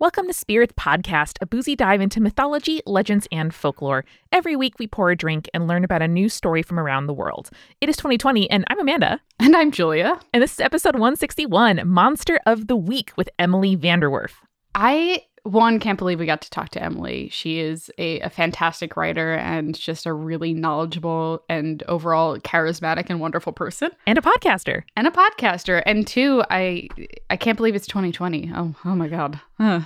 [0.00, 4.04] Welcome to Spirits Podcast, a boozy dive into mythology, legends, and folklore.
[4.30, 7.12] Every week we pour a drink and learn about a new story from around the
[7.12, 7.50] world.
[7.80, 9.20] It is 2020, and I'm Amanda.
[9.40, 10.20] And I'm Julia.
[10.32, 14.34] And this is episode 161 Monster of the Week with Emily VanDerWerff.
[14.72, 17.28] I, one, can't believe we got to talk to Emily.
[17.30, 23.20] She is a, a fantastic writer and just a really knowledgeable and overall charismatic and
[23.20, 23.90] wonderful person.
[24.06, 24.82] And a podcaster.
[24.96, 25.82] And a podcaster.
[25.86, 26.88] And two, I
[27.30, 28.52] I can't believe it's 2020.
[28.54, 29.40] Oh, oh my God.
[29.58, 29.80] Huh.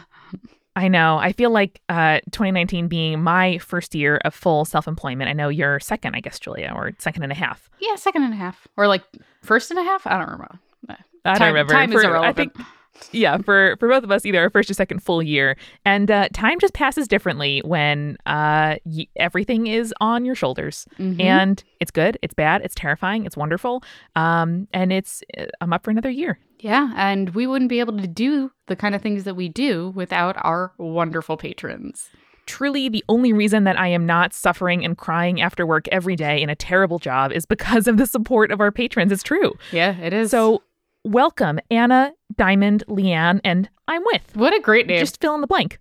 [0.75, 1.19] I know.
[1.19, 5.29] I feel like uh, 2019 being my first year of full self employment.
[5.29, 7.69] I know you're second, I guess, Julia, or second and a half.
[7.79, 8.67] Yeah, second and a half.
[8.79, 9.03] Or like
[9.43, 10.07] first and a half?
[10.07, 10.59] I don't remember.
[10.89, 11.73] I don't Time- remember.
[11.75, 12.55] time is For- I irrelevant.
[12.57, 12.67] think,
[13.13, 16.29] yeah, for for both of us, either our first or second full year, and uh,
[16.33, 21.21] time just passes differently when uh, y- everything is on your shoulders, Mhm.
[21.21, 23.83] and it's good, it's bad, it's terrifying, it's wonderful,
[24.17, 25.23] um, and it's
[25.61, 26.39] I'm up for another year.
[26.61, 29.91] Yeah, and we wouldn't be able to do the kind of things that we do
[29.97, 32.09] without our wonderful patrons.
[32.47, 36.43] Truly, the only reason that I am not suffering and crying after work every day
[36.43, 39.11] in a terrible job is because of the support of our patrons.
[39.13, 39.55] It's true.
[39.73, 40.31] Yeah, it is.
[40.33, 40.63] So,
[41.05, 44.37] welcome, Anna, Diamond, Leanne, and I'm with.
[44.37, 44.99] what a great name.
[44.99, 45.79] Just fill in the blank.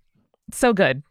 [0.52, 1.02] So good.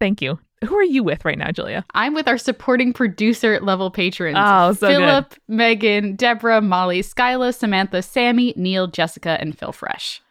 [0.00, 0.38] Thank you.
[0.64, 1.84] Who are you with right now, Julia?
[1.94, 4.36] I'm with our supporting producer level patrons.
[4.40, 4.96] Oh, so good.
[4.96, 10.22] Philip, Megan, Deborah, Molly, Skyla, Samantha, Sammy, Neil, Jessica, and Phil Fresh.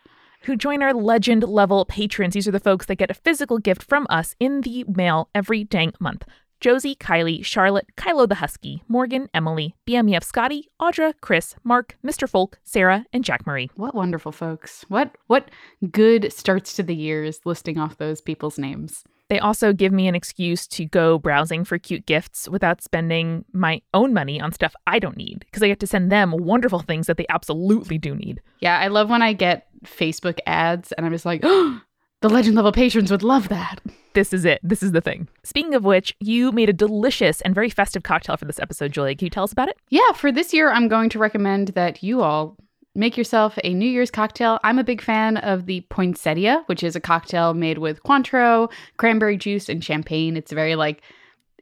[0.44, 2.34] Who join our legend level patrons.
[2.34, 5.64] These are the folks that get a physical gift from us in the mail every
[5.64, 6.26] dang month.
[6.64, 12.28] Josie, Kylie, Charlotte, Kylo the Husky, Morgan, Emily, BMEF Scotty, Audra, Chris, Mark, Mr.
[12.28, 13.70] Folk, Sarah, and Jack Marie.
[13.76, 14.86] What wonderful folks.
[14.88, 15.52] What what
[15.92, 19.04] good starts to the years listing off those people's names.
[19.28, 23.82] They also give me an excuse to go browsing for cute gifts without spending my
[23.94, 27.08] own money on stuff I don't need because I get to send them wonderful things
[27.08, 28.42] that they absolutely do need.
[28.62, 31.82] Yeah, I love when I get Facebook ads and I'm just like, oh,
[32.24, 33.82] the legend level patrons would love that.
[34.14, 34.62] This is it.
[34.64, 35.28] This is the thing.
[35.44, 39.14] Speaking of which, you made a delicious and very festive cocktail for this episode, Julia.
[39.14, 39.78] Can you tell us about it?
[39.90, 42.56] Yeah, for this year, I'm going to recommend that you all
[42.96, 44.58] make yourself a New Year's cocktail.
[44.64, 49.36] I'm a big fan of the poinsettia, which is a cocktail made with Cointreau, cranberry
[49.36, 50.38] juice, and champagne.
[50.38, 51.02] It's very like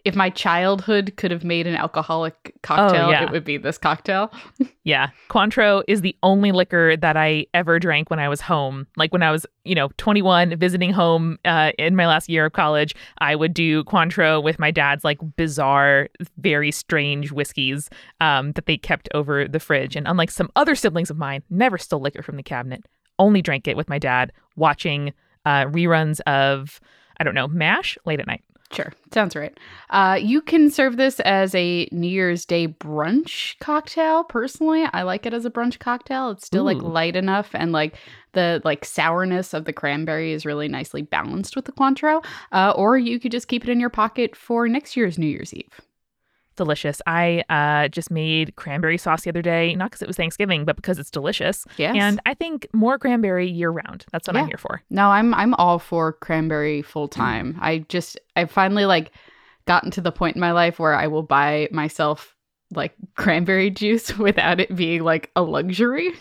[0.04, 3.24] if my childhood could have made an alcoholic cocktail, yeah.
[3.24, 4.32] it would be this cocktail.
[4.84, 5.10] Yeah.
[5.30, 8.88] Cointreau is the only liquor that I ever drank when I was home.
[8.98, 12.54] Like when I was, you know, 21, visiting home uh, in my last year of
[12.54, 17.92] college, I would do Cointreau with my dad's like bizarre, very strange whiskeys
[18.22, 19.96] um, that they kept over the fridge.
[19.96, 22.84] And unlike some other siblings of mine, never stole liquor from the cabinet.
[23.20, 25.14] Only drank it with my dad watching
[25.46, 26.80] uh, reruns of,
[27.20, 28.44] I don't know, MASH late at night.
[28.72, 29.58] Sure, sounds right.
[29.90, 34.24] Uh, you can serve this as a New Year's Day brunch cocktail.
[34.24, 36.32] Personally, I like it as a brunch cocktail.
[36.32, 37.98] It's still like light enough, and like
[38.32, 42.24] the like sourness of the cranberry is really nicely balanced with the Cointreau.
[42.54, 45.54] Uh, or you could just keep it in your pocket for next year's New Year's
[45.54, 45.82] Eve.
[46.62, 47.02] Delicious.
[47.08, 50.76] I uh, just made cranberry sauce the other day, not because it was Thanksgiving, but
[50.76, 51.66] because it's delicious.
[51.78, 51.96] Yes.
[51.98, 54.06] And I think more cranberry year round.
[54.12, 54.84] That's what I'm here for.
[54.92, 57.58] No, I'm I'm all for cranberry full time.
[57.60, 59.12] I just I finally like
[59.66, 62.36] gotten to the point in my life where I will buy myself
[62.74, 66.12] like cranberry juice without it being like a luxury.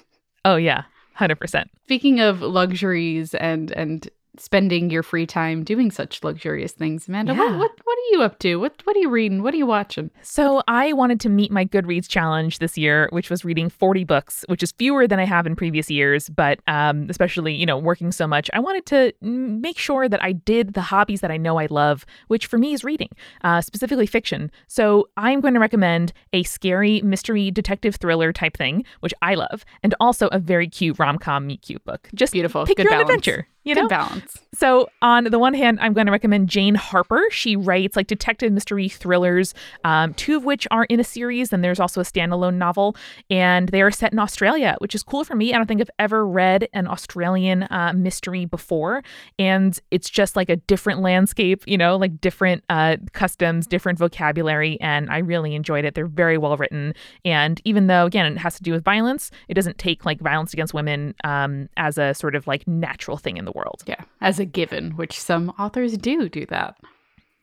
[0.44, 0.84] Oh, yeah.
[1.18, 1.66] 100%.
[1.84, 4.08] Speaking of luxuries and and
[4.38, 7.58] spending your free time doing such luxurious things, Amanda, Yeah.
[7.58, 8.56] what what are you up to?
[8.56, 9.42] What what are you reading?
[9.42, 10.10] What are you watching?
[10.22, 14.44] So I wanted to meet my Goodreads challenge this year, which was reading 40 books,
[14.48, 16.28] which is fewer than I have in previous years.
[16.28, 20.32] But um, especially, you know, working so much, I wanted to make sure that I
[20.32, 23.10] did the hobbies that I know I love, which for me is reading,
[23.42, 24.50] uh, specifically fiction.
[24.66, 29.64] So I'm going to recommend a scary mystery detective thriller type thing, which I love,
[29.82, 32.08] and also a very cute rom com meet cute book.
[32.14, 32.66] Just Beautiful.
[32.66, 33.46] pick Good your own adventure.
[33.62, 34.38] You Good know, balance.
[34.54, 37.22] so, on the one hand, I'm going to recommend Jane Harper.
[37.30, 39.52] She writes like detective mystery thrillers,
[39.84, 42.96] um, two of which are in a series, and there's also a standalone novel,
[43.28, 45.52] and they are set in Australia, which is cool for me.
[45.52, 49.02] I don't think I've ever read an Australian uh, mystery before,
[49.38, 54.80] and it's just like a different landscape, you know, like different uh, customs, different vocabulary,
[54.80, 55.94] and I really enjoyed it.
[55.94, 56.94] They're very well written,
[57.26, 60.54] and even though again it has to do with violence, it doesn't take like violence
[60.54, 63.82] against women um, as a sort of like natural thing in the world.
[63.86, 66.76] Yeah, as a given, which some authors do do that.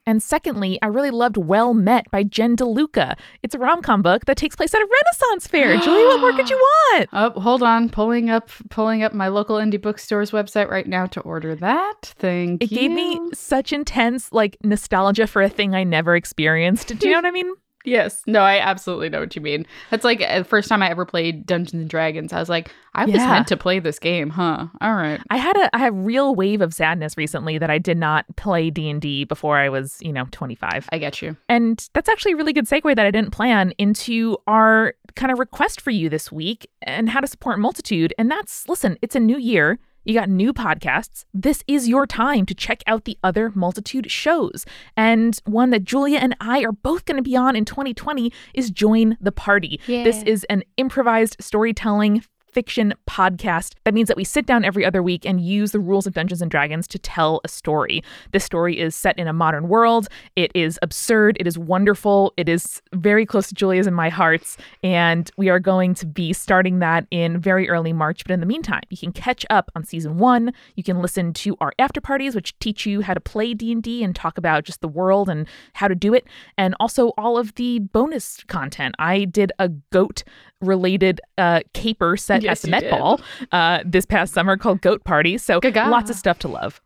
[0.06, 3.18] And secondly, I really loved Well Met by Jen DeLuca.
[3.44, 5.77] It's a rom com book that takes place at a Renaissance fair.
[5.80, 6.56] Julie, what more could you
[6.94, 7.09] want?
[7.12, 11.19] Oh, hold on, pulling up pulling up my local indie bookstore's website right now to
[11.21, 12.13] order that.
[12.18, 12.77] Thank It you.
[12.77, 16.98] It gave me such intense like nostalgia for a thing I never experienced.
[16.98, 17.54] Do you know what I mean?
[17.87, 18.21] Yes.
[18.27, 19.65] No, I absolutely know what you mean.
[19.89, 22.33] That's like the first time I ever played Dungeons and Dragons.
[22.33, 23.31] I was like, I was Yeah.
[23.31, 24.67] meant to play this game, huh?
[24.81, 25.21] All right.
[25.29, 28.25] I had a I had a real wave of sadness recently that I did not
[28.35, 30.89] play D&D before I was, you know, 25.
[30.91, 31.37] I get you.
[31.47, 35.39] And that's actually a really good segue that I didn't plan into our kind of
[35.39, 38.13] request for you this week and how to support Multitude.
[38.17, 39.79] And that's listen, it's a new year.
[40.07, 41.25] You got new podcasts.
[41.33, 44.65] This is your time to check out the other Multitude shows.
[44.95, 48.71] And one that Julia and I are both going to be on in 2020 is
[48.71, 49.81] Join the Party.
[50.06, 52.24] This is an improvised storytelling
[52.57, 53.75] fiction podcast.
[53.83, 56.42] That means that we sit down every other week and use the rules of Dungeons
[56.42, 58.04] and Dragons to tell a story.
[58.31, 60.07] This story is set in a modern world.
[60.36, 61.38] It is absurd.
[61.39, 62.33] It is wonderful.
[62.36, 64.57] It is very close to Julia's and my hearts.
[64.81, 68.24] And we are going to be starting that in very early March.
[68.24, 70.51] But in the meantime, you can catch up on season one.
[70.74, 74.15] You can listen to our after parties, which teach you how to play D&D and
[74.15, 76.25] talk about just the world and how to do it.
[76.57, 78.95] And also all of the bonus content.
[78.98, 80.24] I did a goat
[80.62, 82.89] related uh, caper set Yes, at the Met.
[82.92, 83.19] Ball
[83.51, 85.38] uh, this past summer called Goat Party.
[85.38, 85.89] So Gaga.
[85.89, 86.81] lots of stuff to love.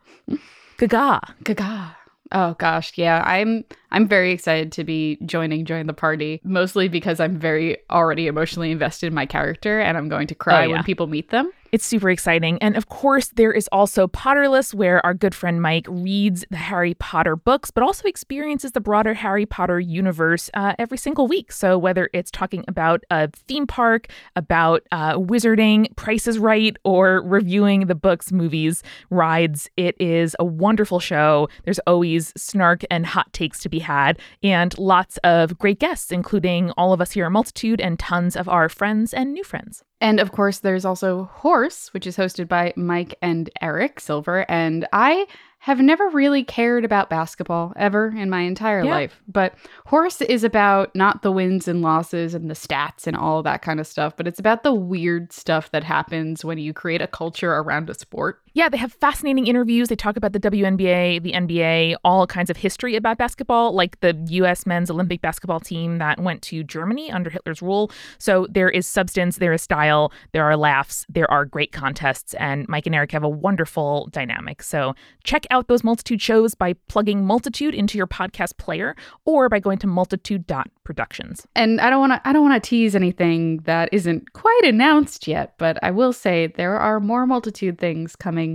[0.78, 1.22] Gaga.
[1.44, 1.96] Gaga.
[2.34, 3.22] Oh gosh, yeah.
[3.26, 8.28] I'm I'm very excited to be joining join the party, mostly because I'm very already
[8.28, 10.74] emotionally invested in my character and I'm going to cry Oh, yeah.
[10.76, 11.52] when people meet them.
[11.72, 12.62] It's super exciting.
[12.62, 16.96] And of course, there is also Potterless, where our good friend Mike reads the Harry
[16.96, 21.54] Potter books, but also experiences the broader Harry Potter universe uh, every single week.
[21.54, 27.22] So, whether it's talking about a theme park, about uh, wizarding, Price is Right, or
[27.22, 31.48] reviewing the books, movies, rides, it is a wonderful show.
[31.64, 36.72] There's always snark and hot takes to be had, and lots of great guests, including
[36.72, 39.86] all of us here at Multitude and tons of our friends and new friends.
[40.01, 44.45] And of course, there's also Horse, which is hosted by Mike and Eric Silver.
[44.50, 45.27] And I
[45.59, 48.95] have never really cared about basketball ever in my entire Yeah.
[48.95, 49.21] life.
[49.27, 49.53] But
[49.86, 53.80] Horse is about not the wins and losses and the stats and all that kind
[53.80, 57.53] of stuff, but it's about the weird stuff that happens when you create a culture
[57.53, 58.42] around a sport.
[58.53, 59.88] Yeah, they have fascinating interviews.
[59.88, 64.13] They talk about the WNBA, the NBA, all kinds of history about basketball, like the
[64.30, 64.65] U.S.
[64.65, 67.92] men's Olympic basketball team that went to Germany under Hitler's rule.
[68.18, 72.68] So there is substance, there is style, there are laughs, there are great contests, and
[72.68, 74.62] Mike and Eric have a wonderful dynamic.
[74.63, 79.59] So check out those multitude shows by plugging multitude into your podcast player or by
[79.59, 81.48] going to multitude.productions.
[81.56, 85.25] And I don't want to I don't want to tease anything that isn't quite announced
[85.25, 88.50] yet, but I will say there are more multitude things coming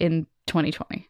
[0.00, 1.08] in 2020.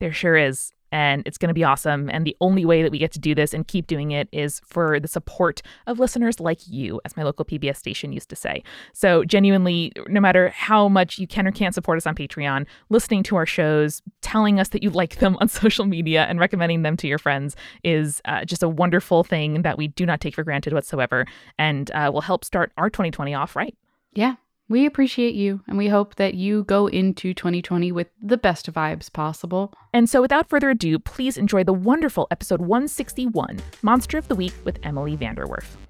[0.00, 0.72] There sure is.
[0.90, 2.08] And it's going to be awesome.
[2.08, 4.62] And the only way that we get to do this and keep doing it is
[4.64, 8.62] for the support of listeners like you, as my local PBS station used to say.
[8.94, 13.22] So, genuinely, no matter how much you can or can't support us on Patreon, listening
[13.24, 16.96] to our shows, telling us that you like them on social media, and recommending them
[16.96, 17.54] to your friends
[17.84, 21.26] is uh, just a wonderful thing that we do not take for granted whatsoever
[21.58, 23.76] and uh, will help start our 2020 off right.
[24.14, 24.36] Yeah,
[24.68, 29.12] we appreciate you and we hope that you go into 2020 with the best vibes
[29.12, 29.72] possible.
[29.92, 34.54] And so, without further ado, please enjoy the wonderful episode 161 Monster of the Week
[34.64, 35.87] with Emily VanDerWerff.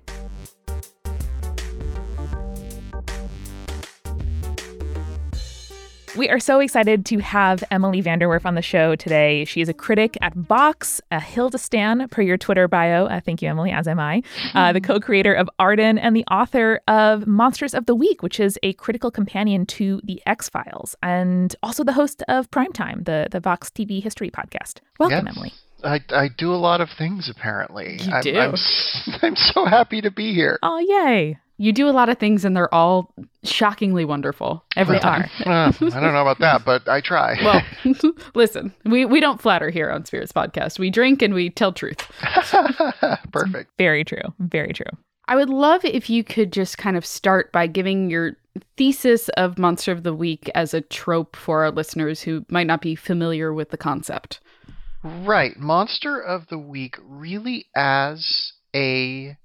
[6.16, 9.44] We are so excited to have Emily VanDerWerff on the show today.
[9.44, 13.06] She is a critic at Vox, a Hilda Stan, per your Twitter bio.
[13.06, 14.22] Uh, thank you, Emily, as am I.
[14.54, 18.40] Uh, the co creator of Arden and the author of Monsters of the Week, which
[18.40, 23.28] is a critical companion to The X Files, and also the host of Primetime, the,
[23.30, 24.78] the Vox TV history podcast.
[24.98, 25.36] Welcome, Yes.
[25.36, 25.52] Emily.
[25.84, 27.98] I, I do a lot of things apparently.
[28.00, 28.36] You I'm, do.
[28.36, 28.54] I'm,
[29.22, 30.58] I'm so happy to be here.
[30.62, 31.38] Oh, yay.
[31.58, 33.12] You do a lot of things and they're all
[33.42, 35.30] shockingly wonderful every They time.
[35.46, 37.36] Uh, I don't know about that, but I try.
[37.42, 37.62] Well,
[38.34, 40.78] listen, we, we don't flatter here on Spirits Podcast.
[40.78, 42.06] We drink and we tell truth.
[43.32, 43.72] Perfect.
[43.76, 44.22] Very true.
[44.38, 44.86] Very true.
[45.26, 48.36] I would love if you could just kind of start by giving your
[48.76, 52.80] thesis of Monster of the Week as a trope for our listeners who might not
[52.80, 54.40] be familiar with the concept.
[55.02, 55.56] Right.
[55.58, 59.36] Monster of the Week really as a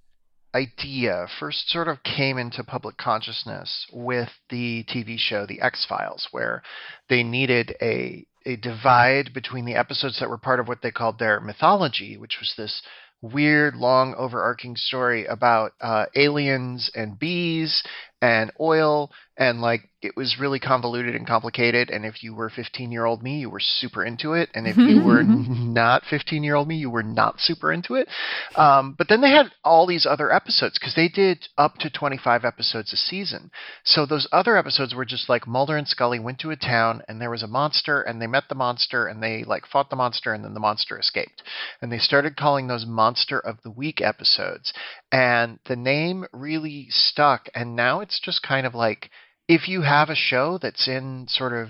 [0.55, 6.62] idea first sort of came into public consciousness with the TV show The X-Files where
[7.10, 11.17] they needed a a divide between the episodes that were part of what they called
[11.17, 12.81] their mythology, which was this
[13.22, 17.81] weird, long, overarching story about uh, aliens and bees,
[18.24, 22.89] and oil and like it was really convoluted and complicated and if you were 15
[22.89, 26.56] year old me you were super into it and if you were not 15 year
[26.56, 28.08] old me you were not super into it.
[28.56, 32.46] Um, but then they had all these other episodes because they did up to 25
[32.46, 33.51] episodes a season.
[33.84, 37.20] So those other episodes were just like mulder and scully went to a town and
[37.20, 40.34] there was a monster and they met the monster and they like fought the monster
[40.34, 41.42] and then the monster escaped.
[41.82, 44.72] And they started calling those monster of the week episodes
[45.13, 49.10] and the name really stuck and now it's just kind of like
[49.48, 51.70] if you have a show that's in sort of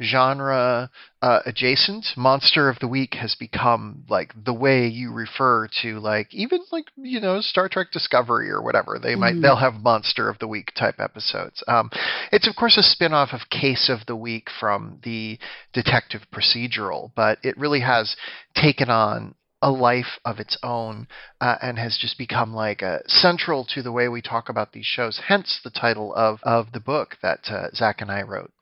[0.00, 0.90] genre
[1.20, 6.32] uh, adjacent, Monster of the Week has become like the way you refer to like
[6.32, 8.98] even like you know Star Trek Discovery or whatever.
[9.02, 9.42] They might mm.
[9.42, 11.62] they'll have Monster of the Week type episodes.
[11.66, 11.90] Um,
[12.30, 15.38] it's of course a spin-off of Case of the Week from the
[15.72, 18.14] detective procedural, but it really has
[18.54, 21.06] taken on a life of its own
[21.40, 24.86] uh, and has just become like a, central to the way we talk about these
[24.86, 25.20] shows.
[25.26, 28.52] Hence the title of of the book that uh, Zach and I wrote.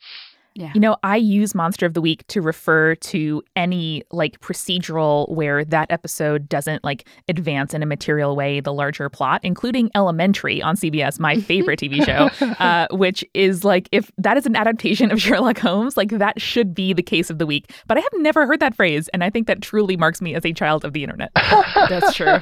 [0.56, 0.72] Yeah.
[0.74, 5.64] You know, I use Monster of the Week to refer to any like procedural where
[5.66, 10.76] that episode doesn't like advance in a material way the larger plot, including Elementary on
[10.76, 15.20] CBS, my favorite TV show, uh, which is like if that is an adaptation of
[15.26, 17.70] Sherlock Holmes, like that should be the case of the week.
[17.86, 20.46] But I have never heard that phrase, and I think that truly marks me as
[20.46, 21.32] a child of the internet.
[21.34, 22.38] That's true.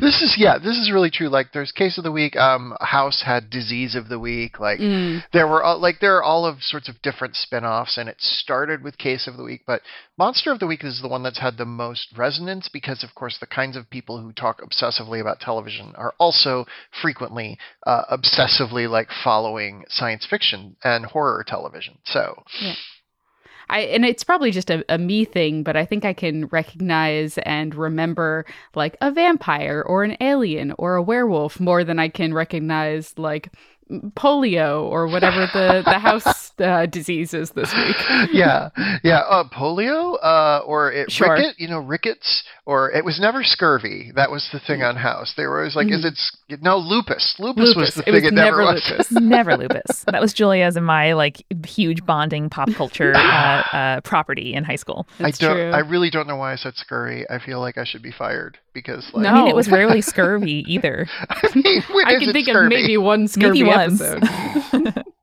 [0.00, 1.28] this is yeah, this is really true.
[1.28, 2.36] Like there's case of the week.
[2.36, 4.58] Um, House had disease of the week.
[4.58, 5.22] Like mm.
[5.34, 8.14] there were all, like there are all of sorts of different different spin-offs and it
[8.20, 9.82] started with Case of the Week, but
[10.16, 13.38] Monster of the Week is the one that's had the most resonance because of course
[13.40, 16.64] the kinds of people who talk obsessively about television are also
[17.02, 21.98] frequently uh, obsessively like following science fiction and horror television.
[22.04, 22.74] So yeah.
[23.68, 27.36] I and it's probably just a, a me thing, but I think I can recognize
[27.38, 28.46] and remember
[28.76, 33.50] like a vampire or an alien or a werewolf more than I can recognize like
[33.90, 37.96] polio or whatever the the house uh, disease is this week.
[38.32, 38.70] yeah,
[39.02, 41.32] yeah, uh, polio uh, or it, sure.
[41.32, 41.58] ricket.
[41.58, 44.12] You know, rickets or it was never scurvy.
[44.14, 45.34] That was the thing on House.
[45.36, 46.54] They were always like, "Is mm-hmm.
[46.54, 47.36] it no lupus?
[47.38, 47.76] Lupus, lupus.
[47.76, 48.14] was the it thing.
[48.14, 49.10] Was it never, never lupus.
[49.12, 50.04] never lupus.
[50.04, 54.76] That was Julia's and my like huge bonding pop culture uh, uh, property in high
[54.76, 55.06] school.
[55.18, 55.56] It's I don't.
[55.56, 55.70] True.
[55.70, 57.24] I really don't know why I said scurvy.
[57.28, 60.00] I feel like I should be fired because like, no, I mean, it was rarely
[60.12, 61.08] scurvy either.
[61.28, 62.66] I mean, I can think scurvy?
[62.66, 65.04] of maybe one scurvy maybe episode.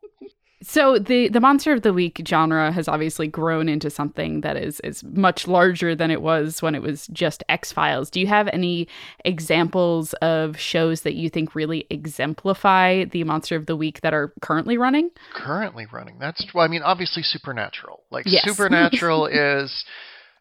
[0.68, 4.80] So the the monster of the week genre has obviously grown into something that is
[4.80, 8.10] is much larger than it was when it was just X Files.
[8.10, 8.88] Do you have any
[9.24, 14.34] examples of shows that you think really exemplify the monster of the week that are
[14.42, 15.12] currently running?
[15.36, 16.18] Currently running.
[16.18, 18.02] That's well, I mean, obviously Supernatural.
[18.10, 18.44] Like yes.
[18.44, 19.86] Supernatural is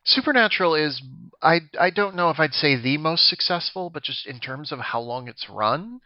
[0.05, 1.03] Supernatural is
[1.43, 4.79] I I don't know if I'd say the most successful, but just in terms of
[4.79, 6.01] how long it's run,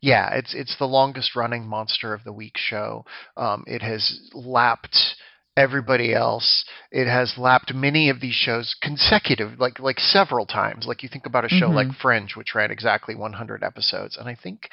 [0.00, 3.04] yeah, it's it's the longest running Monster of the Week show.
[3.36, 5.16] Um, it has lapped
[5.56, 6.64] everybody else.
[6.90, 10.86] It has lapped many of these shows consecutive, like like several times.
[10.86, 11.90] Like you think about a show mm-hmm.
[11.90, 14.68] like Fringe, which ran exactly 100 episodes, and I think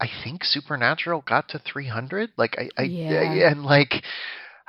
[0.00, 2.30] I think Supernatural got to 300.
[2.36, 3.20] Like I, I, yeah.
[3.20, 4.02] I and like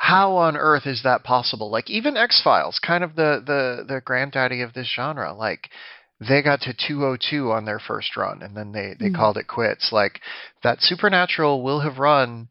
[0.01, 1.69] how on earth is that possible?
[1.69, 5.69] Like even X Files, kind of the the the granddaddy of this genre, like
[6.21, 9.15] they got to 202 on their first run and then they, they mm-hmm.
[9.15, 9.89] called it quits.
[9.91, 10.21] Like
[10.63, 12.47] that Supernatural will have run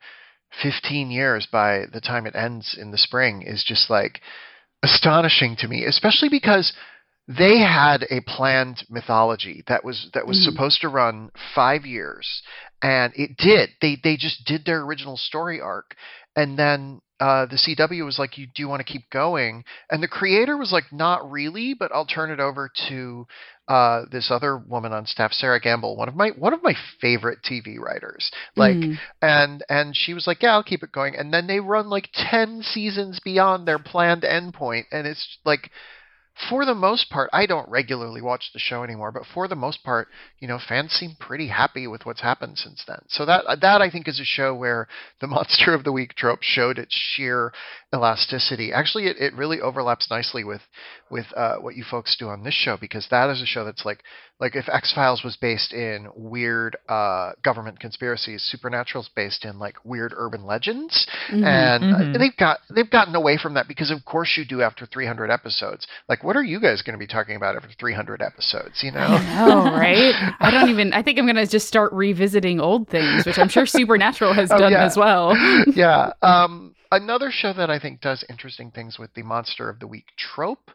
[0.63, 4.21] 15 years by the time it ends in the spring is just like
[4.83, 6.75] astonishing to me, especially because
[7.27, 10.53] they had a planned mythology that was that was mm-hmm.
[10.53, 12.43] supposed to run 5 years
[12.83, 13.71] and it did.
[13.81, 15.97] They they just did their original story arc
[16.37, 20.03] and then uh, the CW was like, "You do you want to keep going?" And
[20.03, 23.27] the creator was like, "Not really, but I'll turn it over to
[23.67, 27.41] uh, this other woman on staff, Sera Gamble, one of my one of my favorite
[27.43, 28.31] TV writers.
[28.57, 28.99] Like, mm.
[29.21, 32.09] and and she was like, "Yeah, I'll keep it going." And then they run like
[32.15, 35.71] ten seasons beyond their planned endpoint, and it's like
[36.49, 39.83] for the most part, I don't regularly watch the show anymore, but for the most
[39.83, 43.01] part, you know, fans seem pretty happy with what's happened since then.
[43.09, 44.89] So that that I think is a show where
[45.21, 47.53] the monster of the week trope showed its sheer
[47.93, 48.73] elasticity.
[48.73, 50.63] Actually, it, it really overlaps nicely with
[51.11, 53.85] with uh, what you folks do on this show because that is a show that's
[53.85, 54.03] like
[54.41, 59.77] like if X Files was based in weird uh, government conspiracies, Supernatural's based in like
[59.85, 62.19] weird urban legends, mm-hmm, and mm-hmm.
[62.19, 65.87] They've got they've gotten away from that because of course you do after 300 episodes.
[66.09, 68.83] Like, what are you guys going to be talking about after 300 episodes?
[68.83, 70.35] You know, I know, right?
[70.41, 70.93] I don't even.
[70.93, 74.51] I think I'm going to just start revisiting old things, which I'm sure Supernatural has
[74.53, 74.85] oh, done yeah.
[74.85, 75.35] as well.
[75.75, 76.13] yeah.
[76.21, 80.07] Um, Another show that I think does interesting things with the Monster of the Week
[80.17, 80.71] trope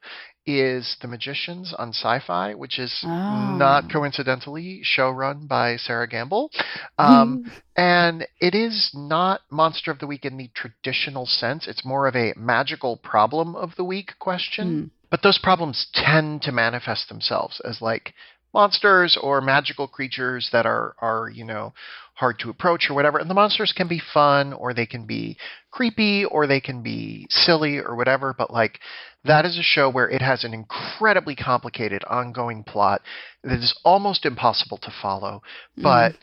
[0.45, 3.55] is The Magicians on Syfy, which is Oh.
[3.55, 6.51] not coincidentally show run by Sera Gamble.
[6.99, 11.67] Um, and it is not Monster of the Week in the traditional sense.
[11.67, 14.91] It's more of a magical problem of the week question.
[15.13, 18.15] But those problems tend to manifest themselves as like
[18.51, 21.75] monsters or magical creatures that are are you know
[22.15, 23.19] hard to approach or whatever.
[23.19, 25.37] And the monsters can be fun or they can be
[25.69, 28.33] creepy or they can be silly or whatever.
[28.35, 28.79] But like
[29.23, 33.03] that is a show where it has an incredibly complicated ongoing plot
[33.43, 35.43] that is almost impossible to follow.
[35.77, 35.83] Mm-hmm.
[35.83, 36.15] But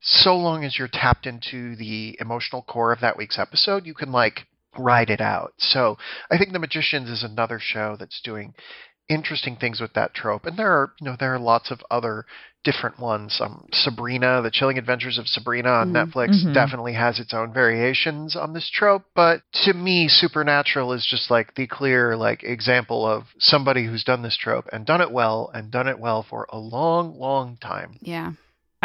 [0.00, 4.12] so long as you're tapped into the emotional core of that week's episode you can
[4.12, 4.46] like
[4.78, 5.96] ride it out so
[6.30, 8.54] i think the magicians is another show that's doing
[9.08, 12.24] interesting things with that trope and there are you know there are lots of other
[12.64, 16.12] different ones um, sabrina the chilling adventures of sabrina on Mm.
[16.12, 16.52] netflix Mhm.
[16.52, 21.54] definitely has its own variations on this trope but to me supernatural is just like
[21.54, 25.70] the clear like example of somebody who's done this trope and done it well and
[25.70, 28.32] done it well for a long long time Yeah.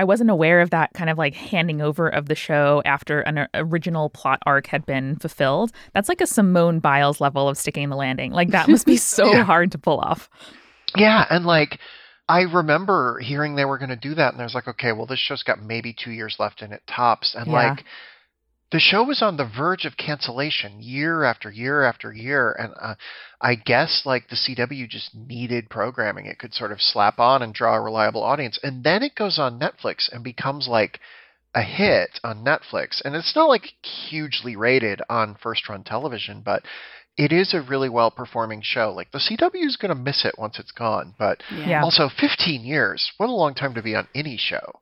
[0.02, 3.48] I wasn't aware of that kind of like handing over of the show after an
[3.54, 5.72] original plot arc had been fulfilled.
[5.94, 8.32] That's like a Simone Biles level of sticking the landing.
[8.32, 9.44] Like that must be so Yeah.
[9.44, 10.28] hard to pull off.
[10.96, 11.78] Yeah, and like
[12.28, 15.06] I remember hearing they were going to do that, and I was like, okay, well,
[15.06, 17.54] this show's got maybe two years left in it tops, and Yeah.
[17.74, 17.86] like
[18.72, 22.96] the show was on the verge of cancellation year after year after year, and uh,
[23.42, 27.54] I guess like the CW just needed programming it could sort of slap on and
[27.54, 31.00] draw a reliable audience, and then it goes on Netflix and becomes like
[31.54, 33.74] a hit on Netflix, and it's not like
[34.10, 36.64] hugely rated on first run television, but
[37.18, 38.94] it is a really well performing show.
[38.96, 41.84] Like the CW is going to miss it once it's gone, but Yeah.
[41.84, 43.12] also 15 years.
[43.18, 44.80] What a long time to be on any show.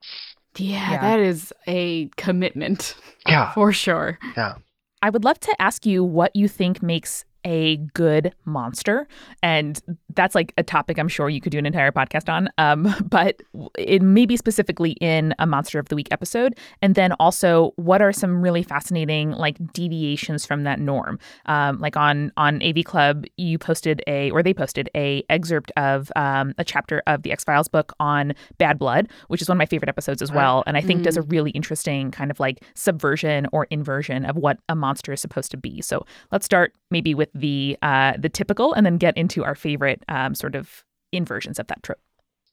[0.58, 1.02] Yeah, Yeah.
[1.02, 2.96] that is a commitment
[3.28, 4.18] Yeah, for sure.
[4.36, 4.56] yeah.
[5.02, 9.08] I would love to ask you what you think makes a good monster.
[9.42, 9.82] And
[10.16, 12.50] that's like a topic I'm sure you could do an entire podcast on.
[12.58, 13.42] Um, but
[13.78, 16.58] it may be specifically in a Monster of the Week episode.
[16.82, 21.20] And then also, what are some really fascinating like deviations from that norm?
[21.46, 26.12] Um, like on on AV Club, you posted a or they posted a excerpt of
[26.16, 29.60] um, a chapter of the X Files book on Bad Blood, which is one of
[29.60, 30.64] my favorite episodes as well.
[30.68, 34.60] And I think does a really interesting kind of like subversion or inversion of what
[34.70, 35.82] a monster is supposed to be.
[35.82, 39.99] So let's start maybe with the uh, the typical, and then get into our favorite
[40.08, 42.00] um, sort of inversions of that trope.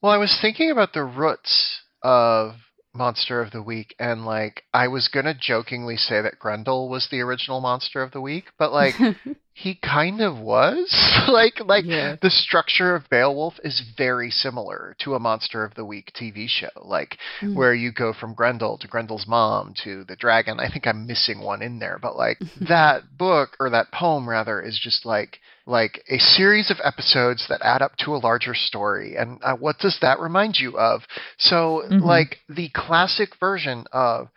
[0.02, 2.54] Well, I was thinking about the roots of
[2.94, 7.20] Monster of the Week, and like I was gonna jokingly say that Grendel was the
[7.20, 8.94] original Monster of the Week, but like
[9.58, 10.94] he kind of was.
[11.28, 12.16] like like Yeah.
[12.20, 16.68] the structure of Beowulf is very similar to a Monster of the Week TV show.
[16.76, 17.54] Like Mm.
[17.54, 20.60] where you go from Grendel to Grendel's mom to the dragon.
[20.60, 24.60] I think I'm missing one in there, but like that book or that poem rather
[24.60, 29.16] is just like like a series of episodes that add up to a larger story.
[29.16, 31.00] And uh, what does that remind you of?
[31.38, 32.02] So Mhm.
[32.02, 34.28] like the classic version of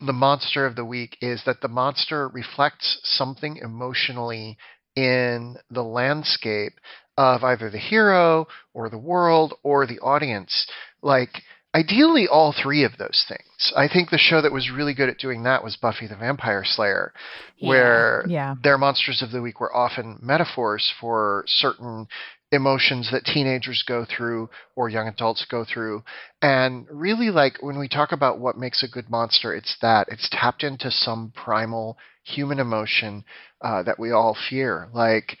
[0.00, 4.56] the monster of the week is that the monster reflects something emotionally
[4.96, 6.72] in the landscape
[7.16, 10.66] of either the hero or the world or the audience.
[11.02, 11.42] Like,
[11.74, 13.72] ideally, all three of those things.
[13.76, 16.64] I think the show that was really good at doing that was Buffy the Vampire
[16.64, 17.12] Slayer,
[17.60, 18.54] where Yeah.
[18.62, 22.08] their monsters of the week were often metaphors for certain
[22.52, 26.02] emotions that teenagers go through or young adults go through.
[26.42, 30.08] And really like when we talk about what makes a good monster it's that.
[30.10, 33.24] It's tapped into some primal human emotion
[33.62, 34.88] uh, that we all fear.
[34.92, 35.38] Like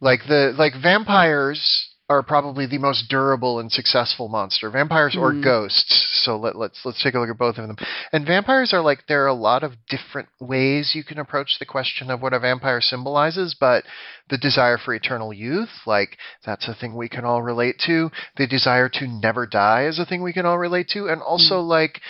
[0.00, 4.70] like the like vampires are probably the most durable and successful monster.
[4.70, 5.42] Vampires or Mm.
[5.42, 6.22] ghosts.
[6.24, 7.76] So let, let's let's take a look at both of them.
[8.12, 11.66] And vampires are like there are a lot of different ways you can approach the
[11.66, 13.84] question of what a vampire symbolizes but
[14.30, 16.16] the desire for eternal youth like
[16.46, 18.10] that's a thing we can all relate to.
[18.36, 21.08] The desire to never die is a thing we can all relate to.
[21.08, 22.00] And also like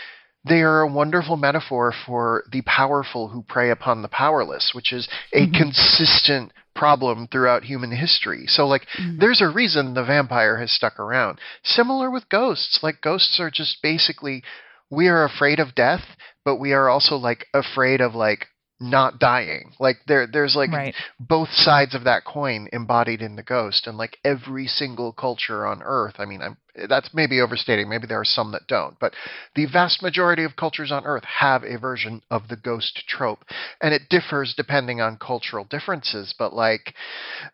[0.45, 5.09] they are a wonderful metaphor for the powerful who prey upon the powerless which is
[5.33, 5.55] a Mhm.
[5.59, 9.19] consistent problem throughout human history so like Mm.
[9.21, 11.39] there's a reason the vampire has stuck around.
[11.63, 12.81] Similar with ghosts.
[12.83, 14.43] Like ghosts are just basically
[14.91, 16.05] we are afraid of death,
[16.45, 18.47] but we are also like afraid of like
[18.81, 19.73] not dying.
[19.81, 20.95] Like there there's like right.
[21.19, 25.83] both sides of that coin embodied in the ghost and like every single culture on
[25.83, 26.15] earth.
[26.19, 26.57] I mean, I'm
[26.89, 27.89] that's maybe overstating.
[27.89, 29.15] Maybe there are some that don't, but
[29.57, 33.45] the vast majority of cultures on earth have a version of the ghost trope
[33.81, 36.95] and it differs depending on cultural differences, but like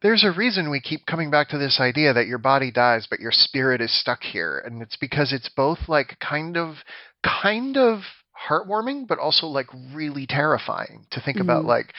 [0.02, 3.20] there's a reason we keep coming back to this idea that your body dies but
[3.20, 6.76] your spirit is stuck here and it's because it's both like kind of
[7.22, 8.00] kind of
[8.48, 11.68] heartwarming but also like really terrifying to think about Mhm.
[11.68, 11.92] like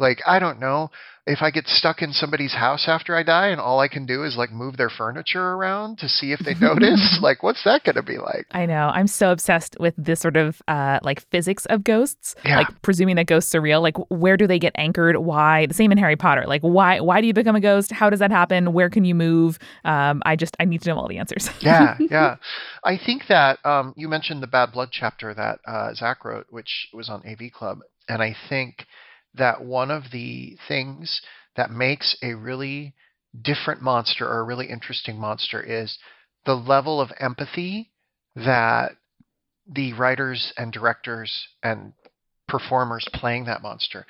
[0.00, 0.90] Like, I don't know
[1.26, 4.24] if I get stuck in somebody's house after I die and all I can do
[4.24, 7.94] is like move their furniture around to see if they notice, like what's that going
[7.96, 8.46] to be like?
[8.50, 8.90] I know.
[8.92, 12.56] I'm so obsessed with this sort of uh, like physics of ghosts, Yeah.
[12.56, 13.82] like presuming that ghosts are real.
[13.82, 15.18] Like where do they get anchored?
[15.18, 15.66] Why?
[15.66, 16.44] The same in Harry Potter.
[16.48, 17.92] Like why why do you become a ghost?
[17.92, 18.72] How does that happen?
[18.72, 19.58] Where can you move?
[19.84, 21.50] Um, I just I need to know all the answers.
[21.60, 22.36] yeah, yeah.
[22.82, 26.88] I think that um, you mentioned the Bad Blood chapter that uh, Zach wrote, which
[26.94, 28.86] was on AV Club, and I think
[29.34, 31.20] that one of the things
[31.56, 32.94] that makes a really
[33.42, 35.98] different monster or a really interesting monster is
[36.46, 37.90] the level of empathy
[38.34, 38.92] that
[39.72, 41.92] the writers and directors and
[42.48, 44.04] performers playing that monster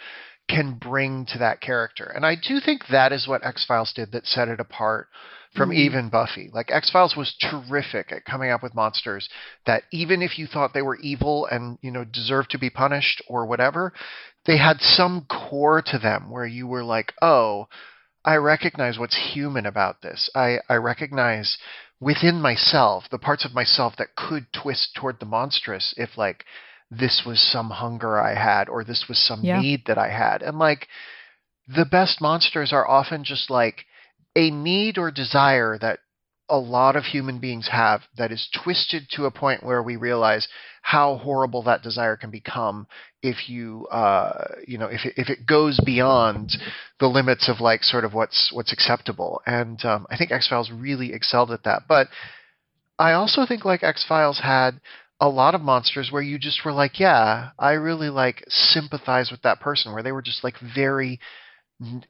[0.49, 2.05] can bring to that character.
[2.05, 5.09] And I do think that is what X Files did that set it apart
[5.55, 5.75] from Mhm.
[5.75, 6.49] even Buffy.
[6.53, 9.29] Like X Files was terrific at coming up with monsters
[9.67, 13.21] that even if you thought they were evil and, you know, deserved to be punished
[13.27, 13.93] or whatever,
[14.47, 17.69] they had some core to them where you were like, "Oh,
[18.25, 20.31] I recognize what's human about this.
[20.35, 21.59] I I recognize
[22.01, 26.45] within myself the parts of myself that could twist toward the monstrous if like
[26.91, 29.61] this was some hunger I had or this was some Yeah.
[29.61, 30.43] need that I had.
[30.43, 30.89] And like
[31.69, 33.87] the best monsters are often just like
[34.37, 35.99] a need or desire that
[36.49, 40.49] a lot of human beings have that is twisted to a point where we realize
[40.83, 42.87] how horrible that desire can become
[43.23, 46.51] if you uh you know if it, if it goes beyond
[46.99, 49.41] the limits of like sort of what's what's acceptable.
[49.47, 51.83] And um, i think x-files really excelled at that.
[51.89, 52.09] But
[52.99, 54.81] i also think like x-files had
[55.21, 59.43] a lot of monsters where you just were like yeah i really like sympathize with
[59.43, 61.21] that person where they were just like very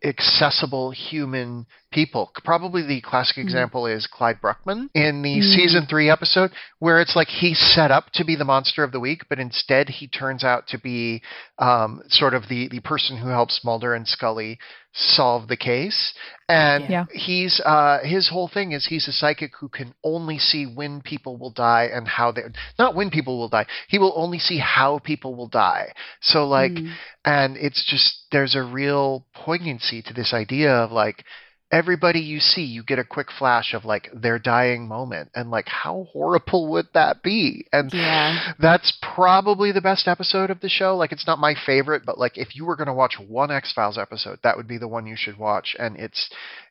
[0.04, 2.30] accessible human people.
[2.44, 3.42] Probably the classic Mhm.
[3.42, 5.54] example is Clyde Bruckman in the Mm.
[5.54, 9.00] season three episode, where it's like he's set up to be the monster of the
[9.00, 11.22] week, but instead he turns out to be
[11.58, 14.58] um, sort of the, the person who helps Mulder and Scully
[14.92, 16.14] solve the case.
[16.48, 17.04] And Yeah.
[17.12, 21.36] he's uh, his whole thing is he's a psychic who can only see when people
[21.36, 22.42] will die and how they
[22.78, 23.66] not when people will die.
[23.88, 25.92] He will only see how people will die.
[26.20, 26.92] So like Mm.
[27.24, 31.24] and it's just there's a real poignancy to this idea of like
[31.72, 35.68] everybody you see you get a quick flash of like their dying moment and like
[35.68, 37.66] how horrible would that be?
[37.72, 38.52] And Yeah.
[38.58, 40.96] that's probably the best episode of the show.
[40.96, 43.98] Like it's not my favorite but like if you were going to watch one x-files
[43.98, 45.76] episode that would be the one you should watch.
[45.78, 46.28] And it's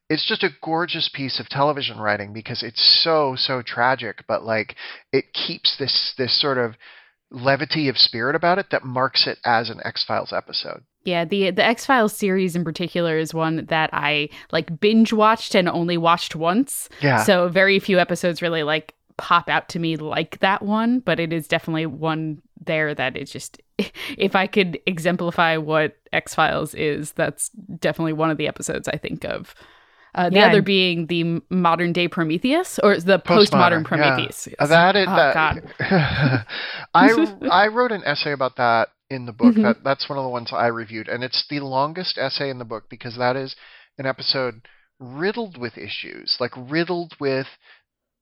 [0.10, 4.76] it's just a gorgeous piece of television writing because it's so so tragic but like
[5.14, 6.76] it keeps this this sort of
[7.32, 11.64] levity of spirit about it that marks it as an x-files episode Yeah, the the
[11.66, 16.36] X Files series in particular is one that I like binge watched and only watched
[16.36, 16.90] once.
[17.02, 21.20] yeah So very few episodes really like pop out to me like that one, but
[21.20, 23.62] it is definitely one there that is just
[24.18, 28.98] if I could exemplify what X Files is, that's definitely one of the episodes I
[28.98, 29.56] think of.
[30.16, 33.88] Uh, the Yeah, other being the modern day Prometheus or the postmodern, Postmodern, yeah.
[33.88, 34.48] Prometheus.
[34.58, 35.34] Uh, That is oh, that.
[35.34, 36.46] God.
[36.94, 39.56] I I wrote an essay about that in the book.
[39.56, 39.64] Mhm.
[39.64, 42.66] That that's one of the ones I reviewed, and it's the longest essay in the
[42.66, 43.56] book because that is
[43.98, 44.62] an episode
[45.00, 47.48] riddled with issues, like riddled with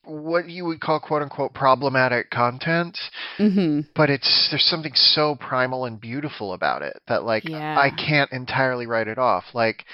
[0.03, 2.97] what you would call quote unquote problematic content
[3.37, 7.75] hmm but it's there's something so primal and beautiful about it that like Yeah.
[7.77, 9.45] I can't entirely write it off.
[9.53, 9.85] Like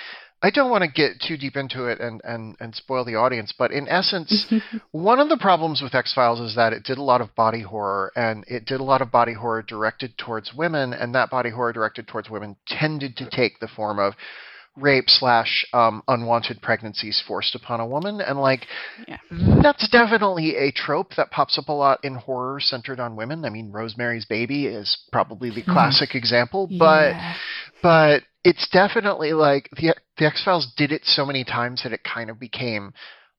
[0.43, 3.53] I don't want to get too deep into it and, and, and spoil the audience,
[3.57, 4.53] but in essence,
[4.91, 7.61] one of the problems with X Files is that it did a lot of body
[7.61, 11.49] horror, and it did a lot of body horror directed towards women, and that body
[11.49, 14.13] horror directed towards women tended to take the form of
[14.75, 18.65] rape slash um, unwanted pregnancies forced upon a woman, and like
[19.07, 19.17] Yeah.
[19.61, 23.45] that's definitely a trope that pops up a lot in horror centered on women.
[23.45, 27.33] I mean, Rosemary's Baby is probably the classic example, but Yeah.
[27.83, 32.01] But it's definitely like the the X Files did it so many times that it
[32.03, 32.93] kind of became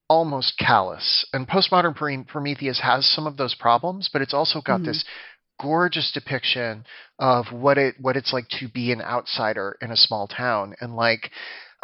[0.09, 1.25] almost callous.
[1.33, 4.87] And postmodern Prometheus has some of those problems, but it's also got Mhm.
[4.87, 5.05] this
[5.61, 6.85] gorgeous depiction
[7.19, 10.97] of what it what it's like to be an outsider in a small town and
[10.97, 11.31] like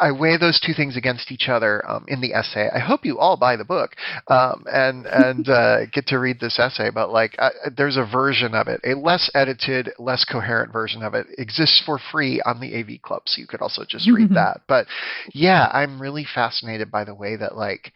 [0.01, 2.69] I weigh those two things against each other um, in the essay.
[2.73, 3.91] I hope you all buy the book
[4.27, 6.89] um, and and uh, get to read this essay.
[6.89, 11.13] But like, uh, there's a version of it, a less edited, less coherent version of
[11.13, 14.61] it, exists for free on the AV Club, so you could also just read that.
[14.67, 14.87] But
[15.33, 17.93] yeah, I'm really fascinated by the way that like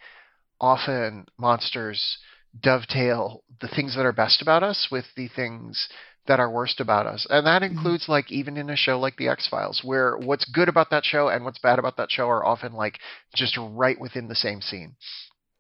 [0.62, 2.20] often monsters
[2.62, 5.90] dovetail the things that are best about us with the things
[6.28, 7.28] that are worst about us.
[7.30, 7.78] And that mm-hmm.
[7.78, 11.06] includes like even in a show like The X Files, where what's good about that
[11.06, 13.00] show and what's bad about that show are often like
[13.34, 14.96] just right within the same scene.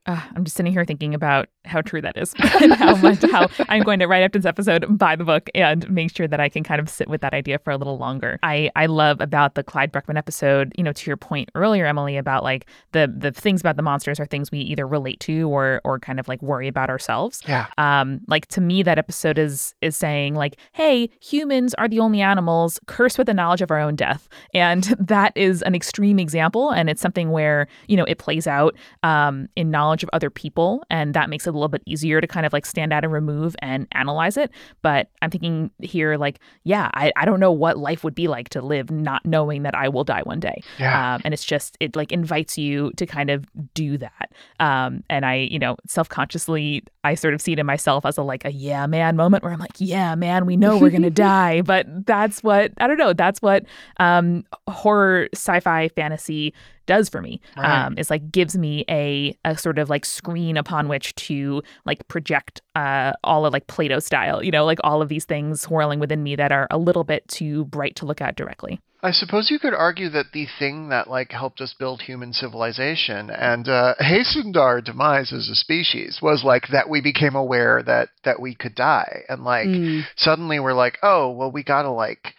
[0.05, 3.47] Uh, I'm just sitting here thinking about how true that is and how much how
[3.69, 6.47] I'm going to right after this episode buy the book and make sure that I
[6.47, 8.39] can kind of sit with that idea for a little longer.
[8.43, 12.17] I I love about the Clyde Bruckman episode, you know, to your point earlier, Emily,
[12.17, 15.81] about like the the things about the monsters are things we either relate to or
[15.83, 17.41] or kind of like worry about ourselves.
[17.47, 17.65] Yeah.
[17.77, 22.21] Um, like to me, that episode is is saying like, hey, humans are the only
[22.21, 26.69] animals cursed with the knowledge of our own death, and that is an extreme example,
[26.69, 30.83] and it's something where you know it plays out um, in knowledge of other people,
[30.89, 33.11] and that makes it a little bit easier to kind of like stand out and
[33.11, 34.51] remove and analyze it.
[34.81, 38.49] But I'm thinking here, like, yeah, I, I don't know what life would be like
[38.49, 40.61] to live not knowing that I will die one day.
[40.79, 41.15] Yeah.
[41.15, 44.31] Um, and it's just, it like invites you to kind of do that.
[44.59, 48.17] Um, and I, you know, self consciously, I sort of see it in myself as
[48.17, 51.01] a like a yeah, man moment where I'm like, yeah, man, we know we're going
[51.03, 51.61] to die.
[51.61, 53.65] But that's what, I don't know, that's what
[53.97, 56.53] um, horror, sci fi, fantasy
[56.85, 57.85] does for me Right.
[57.85, 62.07] um, is like gives me a, a sort of like screen upon which to like
[62.07, 65.99] project uh, all of like Plato style, you know, like all of these things swirling
[65.99, 68.79] within me that are a little bit too bright to look at directly.
[69.03, 73.29] I suppose you could argue that the thing that like helped us build human civilization
[73.29, 78.09] and uh, hastened our demise as a species was like that we became aware that
[78.23, 80.03] that we could die and like Mm.
[80.15, 82.33] suddenly we're like oh well we gotta like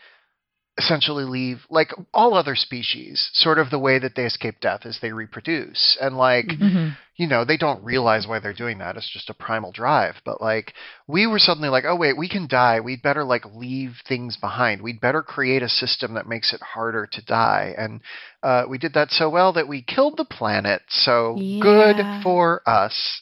[0.79, 4.99] essentially leave like all other species sort of the way that they escape death is
[5.01, 5.97] they reproduce.
[6.01, 6.89] And like Mm-hmm.
[7.17, 8.97] you know they don't realize why they're doing that.
[8.97, 10.17] It's just a primal drive.
[10.25, 10.75] But like
[11.07, 12.81] we were suddenly like oh wait we can die.
[12.81, 14.83] We'd better like leave things behind.
[14.83, 17.75] We'd better create a system that makes it harder to die.
[17.79, 18.01] And
[18.43, 20.83] uh, we did that so well that we killed the planet.
[20.89, 23.21] So good for us.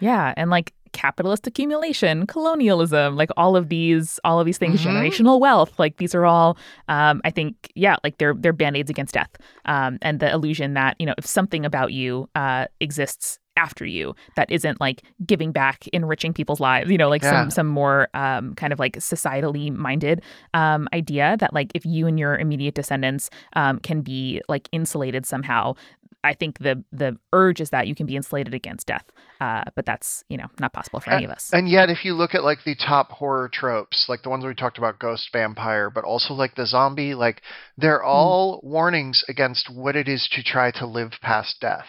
[0.00, 0.72] Yeah, and like
[1.04, 4.86] capitalist accumulation, colonialism, like all of these, all of these things, Mhm.
[4.88, 6.50] generational wealth, like these are all,
[6.88, 9.32] um, I think, yeah, like they're they're band aids against death,
[9.64, 14.14] um, and the illusion that you know if something about you uh, exists after you
[14.36, 17.30] that isn't like giving back, enriching people's lives, you know, like Yeah.
[17.32, 20.22] some some more um, kind of like societally minded
[20.54, 23.28] um, idea that like if you and your immediate descendants
[23.60, 25.74] um, can be like insulated somehow.
[26.22, 29.04] I think the the urge is that you can be insulated against death,
[29.40, 31.50] uh, but that's you know not possible for any of us.
[31.52, 34.54] And yet, if you look at like the top horror tropes, like the ones we
[34.54, 37.42] talked about, ghost, vampire, but also like the zombie, like
[37.78, 41.86] they're all warnings against what it is to try to live past death.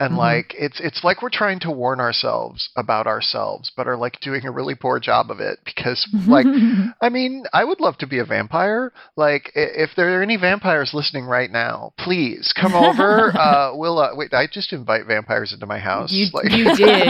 [0.00, 0.16] And Mhm.
[0.16, 4.46] like it's it's like we're trying to warn ourselves about ourselves, but are like doing
[4.46, 6.46] a really poor job of it because like
[7.02, 8.92] I mean, I would love to be a vampire.
[9.16, 13.36] Like, if there are any vampires listening right now, please come over.
[13.38, 14.32] uh, we'll uh, wait.
[14.32, 16.10] I just invite vampires into my house.
[16.12, 17.06] You, like, you did.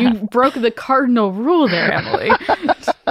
[0.00, 2.30] You, you broke the cardinal rule there, Emily.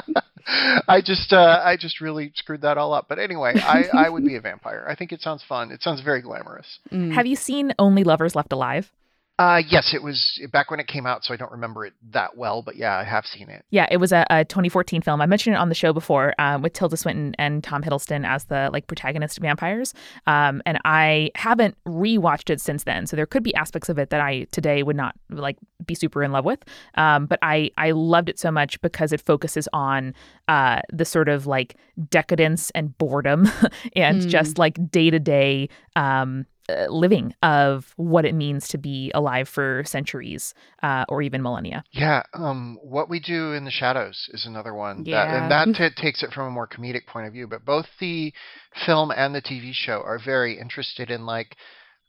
[0.87, 3.05] I just, uh, I just really screwed that all up.
[3.07, 4.85] But anyway, I, I would be a vampire.
[4.89, 5.71] I think it sounds fun.
[5.71, 6.79] It sounds very glamorous.
[6.91, 7.13] Mm.
[7.13, 8.91] Have you seen Only Lovers Left Alive?
[9.39, 12.35] Uh, yes, it was back when it came out, so I don't remember it that
[12.35, 12.61] well.
[12.61, 13.63] But yeah, I have seen it.
[13.69, 15.21] Yeah, it was a, a 2014 film.
[15.21, 18.43] I mentioned it on the show before um, with Tilda Swinton and Tom Hiddleston as
[18.45, 19.93] the like protagonist vampires.
[20.27, 24.09] Um, and I haven't rewatched it since then, so there could be aspects of it
[24.09, 26.59] that I today would not like be super in love with.
[26.95, 30.13] Um, but I I loved it so much because it focuses on
[30.49, 31.77] uh, the sort of like
[32.09, 33.47] decadence and boredom
[33.95, 34.27] and Mm.
[34.27, 36.45] just like day to day um
[36.89, 40.53] living of what it means to be alive for centuries
[40.83, 41.83] uh, or even millennia.
[41.91, 45.03] Yeah, um, what we do in the shadows is another one.
[45.05, 47.47] That, and that t- takes it from a more comedic point of view.
[47.47, 48.33] But both the
[48.85, 51.55] film and the TV show are very interested in like,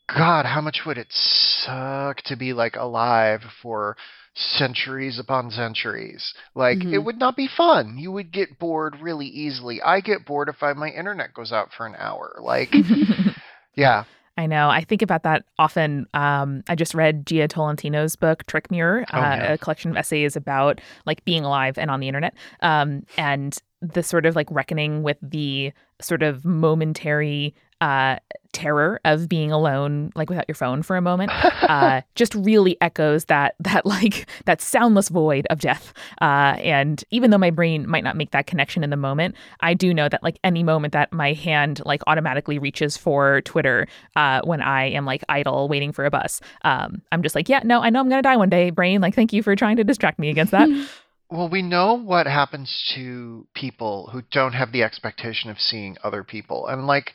[0.08, 3.96] God, how much would it suck to be like alive for
[4.34, 6.34] centuries upon centuries?
[6.54, 7.04] Like, it Mhm.
[7.04, 7.96] would not be fun.
[7.98, 9.80] You would get bored really easily.
[9.82, 12.38] I get bored if I, my internet goes out for an hour.
[12.42, 12.72] Like,
[13.76, 14.04] yeah,
[14.40, 14.70] I know.
[14.70, 16.06] I think about that often.
[16.14, 19.52] Um, I just read Jia Tolentino's book Trick Mirror, Oh, uh, yeah.
[19.52, 24.02] a collection of essays about like being alive and on the internet, um, and the
[24.02, 28.16] sort of like reckoning with the sort of momentary uh,
[28.52, 31.30] terror of being alone, like without your phone for a moment,
[31.62, 35.92] uh, just really echoes that that like that soundless void of death.
[36.20, 39.74] Uh, and even though my brain might not make that connection in the moment, I
[39.74, 44.40] do know that like any moment that my hand like automatically reaches for Twitter uh,
[44.44, 47.80] when I am like idle waiting for a bus, um, I'm just like, yeah, no,
[47.80, 49.00] I know I'm gonna die one day, brain.
[49.00, 50.68] Like, thank you for trying to distract me against that.
[51.32, 56.24] Well, we know what happens to people who don't have the expectation of seeing other
[56.24, 56.66] people.
[56.66, 57.12] And like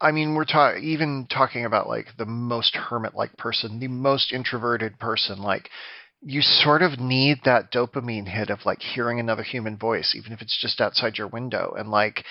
[0.00, 4.98] I mean, we're ta- even talking about like the most hermit-like person, the most introverted
[4.98, 5.70] person like
[6.20, 10.42] you sort of need that dopamine hit of like hearing another human voice even if
[10.42, 12.24] it's just outside your window and like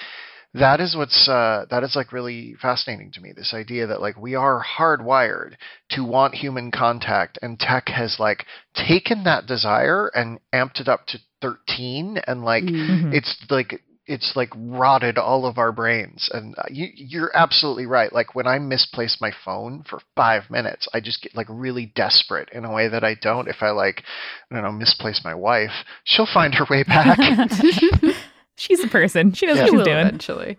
[0.53, 3.31] that is what's uh, that is like really fascinating to me.
[3.35, 5.55] This idea that like we are hardwired
[5.91, 11.05] to want human contact, and tech has like taken that desire and amped it up
[11.07, 13.13] to 13, and like Mhm.
[13.13, 18.13] it's like it's like rotted all of our brains and uh, you, you're absolutely right
[18.13, 22.49] like when i misplace my phone for five minutes i just get like really desperate
[22.53, 24.03] in a way that i don't if i like
[24.49, 25.71] i don't know misplace my wife
[26.05, 27.17] she'll find her way back
[28.59, 29.33] She's a person.
[29.33, 29.61] She knows Yeah.
[29.63, 29.97] what She she's doing.
[29.99, 30.57] eventually.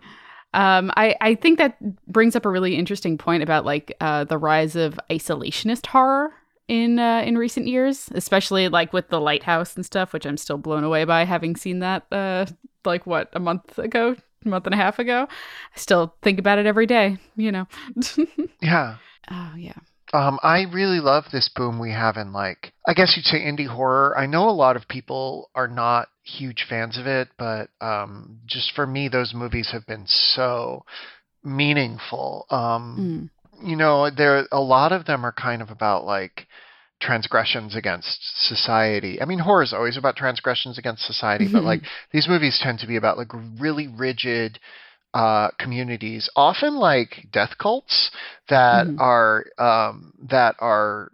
[0.53, 4.37] Um, I, I think that brings up a really interesting point about like uh, the
[4.37, 6.31] rise of isolationist horror
[6.69, 10.57] in uh, in recent years, especially like with the lighthouse and stuff, which I'm still
[10.57, 12.45] blown away by having seen that uh,
[12.85, 15.27] like what a month ago, a month and a half ago.
[15.29, 17.67] I still think about it every day, you know.
[18.61, 18.97] yeah
[19.29, 19.73] oh yeah.
[20.11, 23.67] Um, I really love this boom we have in like I guess you'd say indie
[23.67, 24.17] horror.
[24.17, 28.73] I know a lot of people are not huge fans of it, but um, just
[28.75, 30.85] for me, those movies have been so
[31.43, 32.45] meaningful.
[32.49, 33.38] Um, Mm.
[33.63, 36.47] You know, there a lot of them are kind of about like
[37.01, 39.21] transgressions against society.
[39.21, 42.87] I mean, horror is always about transgressions against society, but like these movies tend to
[42.87, 44.59] be about like really rigid
[45.13, 48.11] uh, communities, often like death cults
[48.49, 48.97] that Mhm.
[48.97, 51.11] are um, that are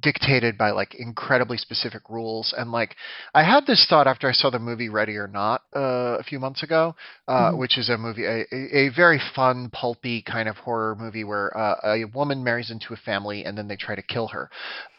[0.00, 2.52] dictated by like incredibly specific rules.
[2.56, 2.96] And like
[3.34, 6.38] I had this thought after I saw the movie Ready or Not uh, a few
[6.40, 6.96] months ago,
[7.28, 7.58] uh, Mhm.
[7.58, 11.56] which is a movie, a, a a very fun, pulpy kind of horror movie where
[11.56, 14.50] uh, a woman marries into a family and then they try to kill her.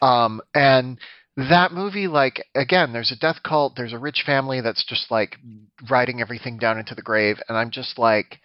[0.02, 0.98] Um, and
[1.36, 5.38] that movie, like again, there's a death cult, there's a rich family that's just like
[5.90, 8.40] riding everything down into the grave, and I'm just like.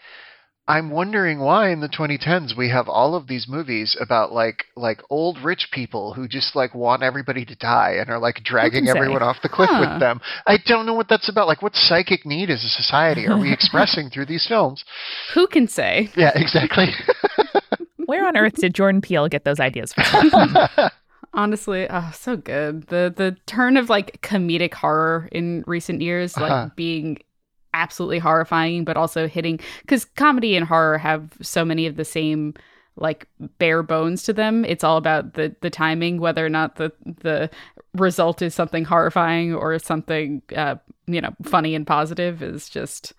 [0.67, 5.03] I'm wondering why in the 2010s we have all of these movies about like like
[5.11, 8.91] old rich people who just like want everybody to die and are like dragging say?
[8.93, 9.81] everyone off the cliff Huh.
[9.91, 10.21] with them.
[10.47, 11.49] I don't know what that's about.
[11.49, 14.85] Like what psychic need as a society are we expressing through these films?
[15.35, 16.09] Who can say?
[16.17, 16.87] Yeah, exactly.
[18.07, 20.57] Where on earth did Jordan Peele get those ideas from?
[21.35, 22.87] Honestly, oh, so good.
[22.87, 26.71] The the turn of like comedic horror in recent years, like Uh-huh.
[26.77, 27.19] being
[27.75, 32.55] absolutely horrifying, but also hitting because comedy and horror have so many of the same
[32.97, 33.27] like
[33.59, 34.65] bare bones to them.
[34.65, 37.51] It's all about the the timing, whether or not the the
[37.95, 43.13] result is something horrifying or something uh, you know funny and positive is just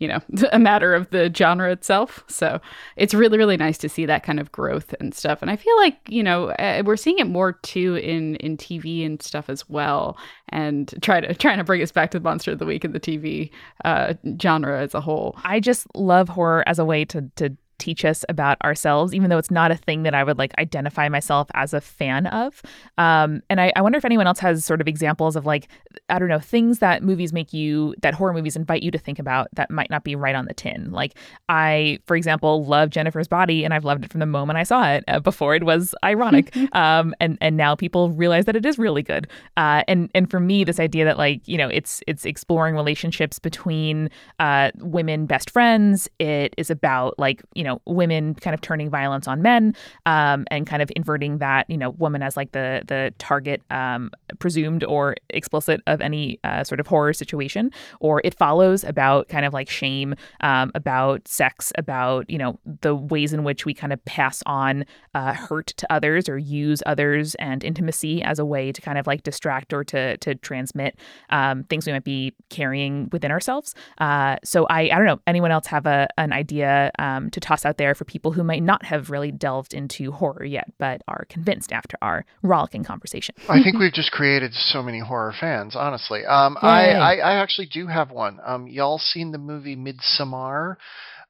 [0.00, 0.18] you know
[0.52, 2.24] a matter of the genre itself.
[2.26, 2.60] So
[2.96, 5.42] it's really really nice to see that kind of growth and stuff.
[5.42, 9.06] And i feel like you know uh, we're seeing it more too in in tv
[9.06, 10.18] and stuff as well.
[10.48, 12.94] And try to trying to bring us back to the monster of the week and
[12.94, 13.50] the tv
[13.84, 15.36] uh genre as a whole.
[15.44, 19.38] I just love horror as a way to to teach us about ourselves, even though
[19.38, 22.62] it's not a thing that I would like identify myself as a fan of.
[22.98, 25.68] Um, and I, I wonder if anyone else has sort of examples of like,
[26.08, 29.18] I don't know, things that movies make you, that horror movies invite you to think
[29.18, 30.92] about that might not be right on the tin.
[30.92, 31.16] Like,
[31.48, 34.90] I, for example, love Jennifer's Body, and I've loved it from the moment I saw
[34.92, 35.04] it.
[35.08, 39.02] Uh, before it was ironic, um, and and now people realize that it is really
[39.02, 39.28] good.
[39.56, 43.38] Uh, and and for me, this idea that like you know, it's it's exploring relationships
[43.38, 46.08] between uh, women best friends.
[46.18, 49.74] It is about like you know women kind of turning violence on men
[50.06, 54.10] um, and kind of inverting that you know woman as like the the target um,
[54.38, 57.70] presumed or explicit of any uh, sort of horror situation.
[58.00, 62.94] Or it follows about kind of like shame, um, about sex, about you know the
[62.94, 67.34] ways in which we kind of pass on uh, hurt to others or use others
[67.36, 70.98] and intimacy as a way to kind of like distract or to to transmit
[71.30, 73.74] um, things we might be carrying within ourselves.
[73.98, 75.20] Uh, so I I don't know.
[75.26, 78.62] Anyone else have a an idea um, to toss out there for people who might
[78.62, 83.34] not have really delved into horror yet, but are convinced after our rollicking conversation?
[83.48, 86.24] I think we've just created so many horror fans, honestly.
[86.24, 88.38] Um, I, I, I actually do have one.
[88.44, 90.76] Um, y'all seen the movie Midsommar,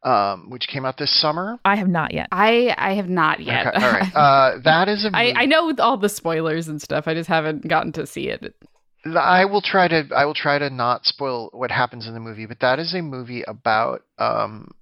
[0.03, 1.59] um, which came out this summer?
[1.65, 2.29] I have not yet.
[2.33, 4.13] i i have not yet Okay, all right.
[4.15, 5.37] Uh, that is a I, movie.
[5.37, 7.05] I know all the spoilers and stuff.
[7.07, 8.55] I just haven't gotten to see it.
[9.05, 12.47] I will try to I will try to not spoil what happens in the movie,
[12.47, 14.73] but that is a movie about um,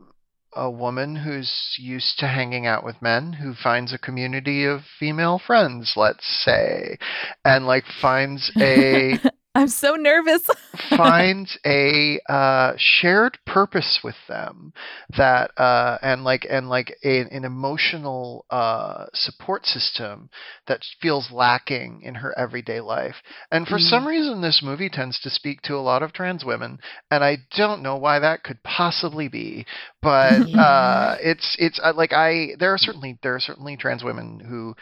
[0.54, 5.38] a woman who's used to hanging out with men who finds a community of female
[5.44, 6.98] friends, let's say,
[7.44, 9.18] and like finds a
[9.58, 10.48] I'm so nervous.
[10.96, 14.72] finds a uh, shared purpose with them
[15.16, 20.28] that uh, and like and like a, an emotional uh, support system
[20.66, 23.16] that feels lacking in her everyday life.
[23.50, 23.78] And for Mm.
[23.78, 26.78] some reason, this movie tends to speak to a lot of trans women,
[27.10, 29.66] and I don't know why that could possibly be.
[30.02, 30.58] But Yeah.
[30.58, 34.74] uh, it's it's uh, like I there are certainly there are certainly trans women who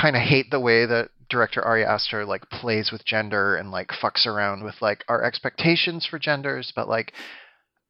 [0.00, 3.88] kind of hate the way that director Ari Aster like plays with gender and like
[3.88, 7.12] fucks around with like our expectations for genders, but like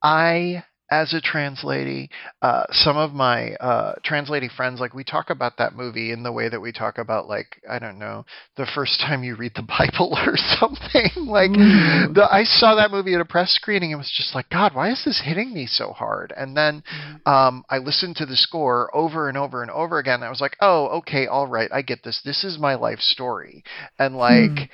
[0.03, 2.09] I as a trans lady,
[2.43, 6.23] uh, some of my uh, trans lady friends, like we talk about that movie in
[6.23, 8.25] the way that we talk about, like I don't know,
[8.57, 11.11] the first time you read the Bible or something.
[11.27, 12.15] like Mm.
[12.15, 14.91] the, I saw that movie at a press screening and was just like, God, why
[14.91, 16.33] is this hitting me so hard?
[16.37, 16.83] And then
[17.27, 20.17] um, I listened to the score over and over and over again.
[20.17, 22.21] And I was like, Oh, okay, all right, I get this.
[22.25, 23.63] This is my life story,
[23.99, 24.71] and like.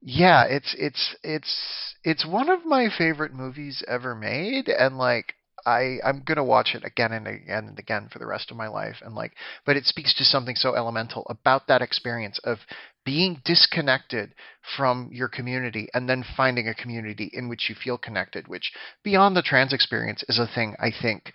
[0.00, 5.34] Yeah, it's it's it's it's one of my favorite movies ever made, and like
[5.68, 8.68] I I'm gonna watch it again and again and again for the rest of my
[8.68, 9.32] life, and like,
[9.66, 12.58] but it speaks to something so elemental about that experience of
[13.04, 14.34] being disconnected
[14.76, 18.72] from your community and then finding a community in which you feel connected, which
[19.04, 21.32] beyond the trans experience is a thing I think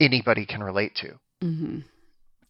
[0.00, 1.08] anybody can relate to.
[1.42, 1.78] Mm-hmm.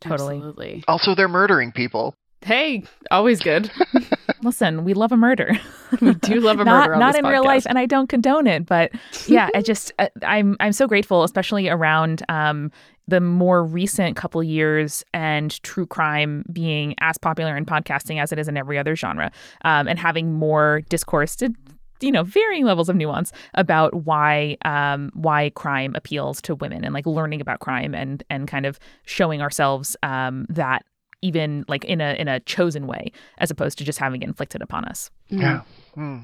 [0.01, 0.37] Totally.
[0.37, 0.85] Absolutely.
[0.89, 2.15] Also, they're murdering people.
[2.43, 3.71] Hey, always good.
[4.43, 5.59] Listen, we love a murder.
[6.01, 8.65] we do love a not murder not in real life, and I don't condone it.
[8.65, 8.93] But
[9.27, 12.71] yeah, I just uh, I'm I'm so grateful, especially around um,
[13.09, 18.39] the more recent couple years and true crime being as popular in podcasting as it
[18.39, 19.33] is in every other genre,
[19.65, 21.53] um, and having more discourse to
[22.01, 26.95] you know varying levels of nuance about why um why crime appeals to women and
[26.95, 30.85] like learning about crime and and kind of showing ourselves um that
[31.23, 34.63] even like in a in a chosen way as opposed to just having it inflicted
[34.63, 35.41] upon us Mm.
[35.41, 35.61] Yeah.
[35.95, 36.19] Hmm.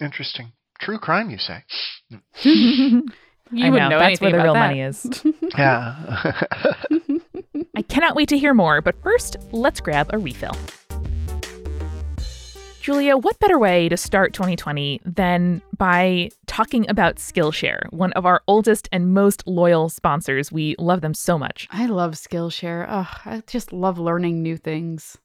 [0.00, 0.52] Interesting.
[0.80, 1.64] True crime, you say?
[3.50, 4.68] You I wouldn't know, know that's where anything the about real that.
[4.68, 5.06] money is.
[5.56, 6.42] Yeah.
[7.76, 10.54] I cannot wait to hear more, but first, let's grab a refill.
[12.80, 18.42] Julia, what better way to start 2020 than by talking about Skillshare, one of our
[18.46, 20.50] oldest and most loyal sponsors?
[20.52, 21.66] We love them so much.
[21.70, 22.86] I love Skillshare.
[22.88, 25.18] Oh, I just love learning new things.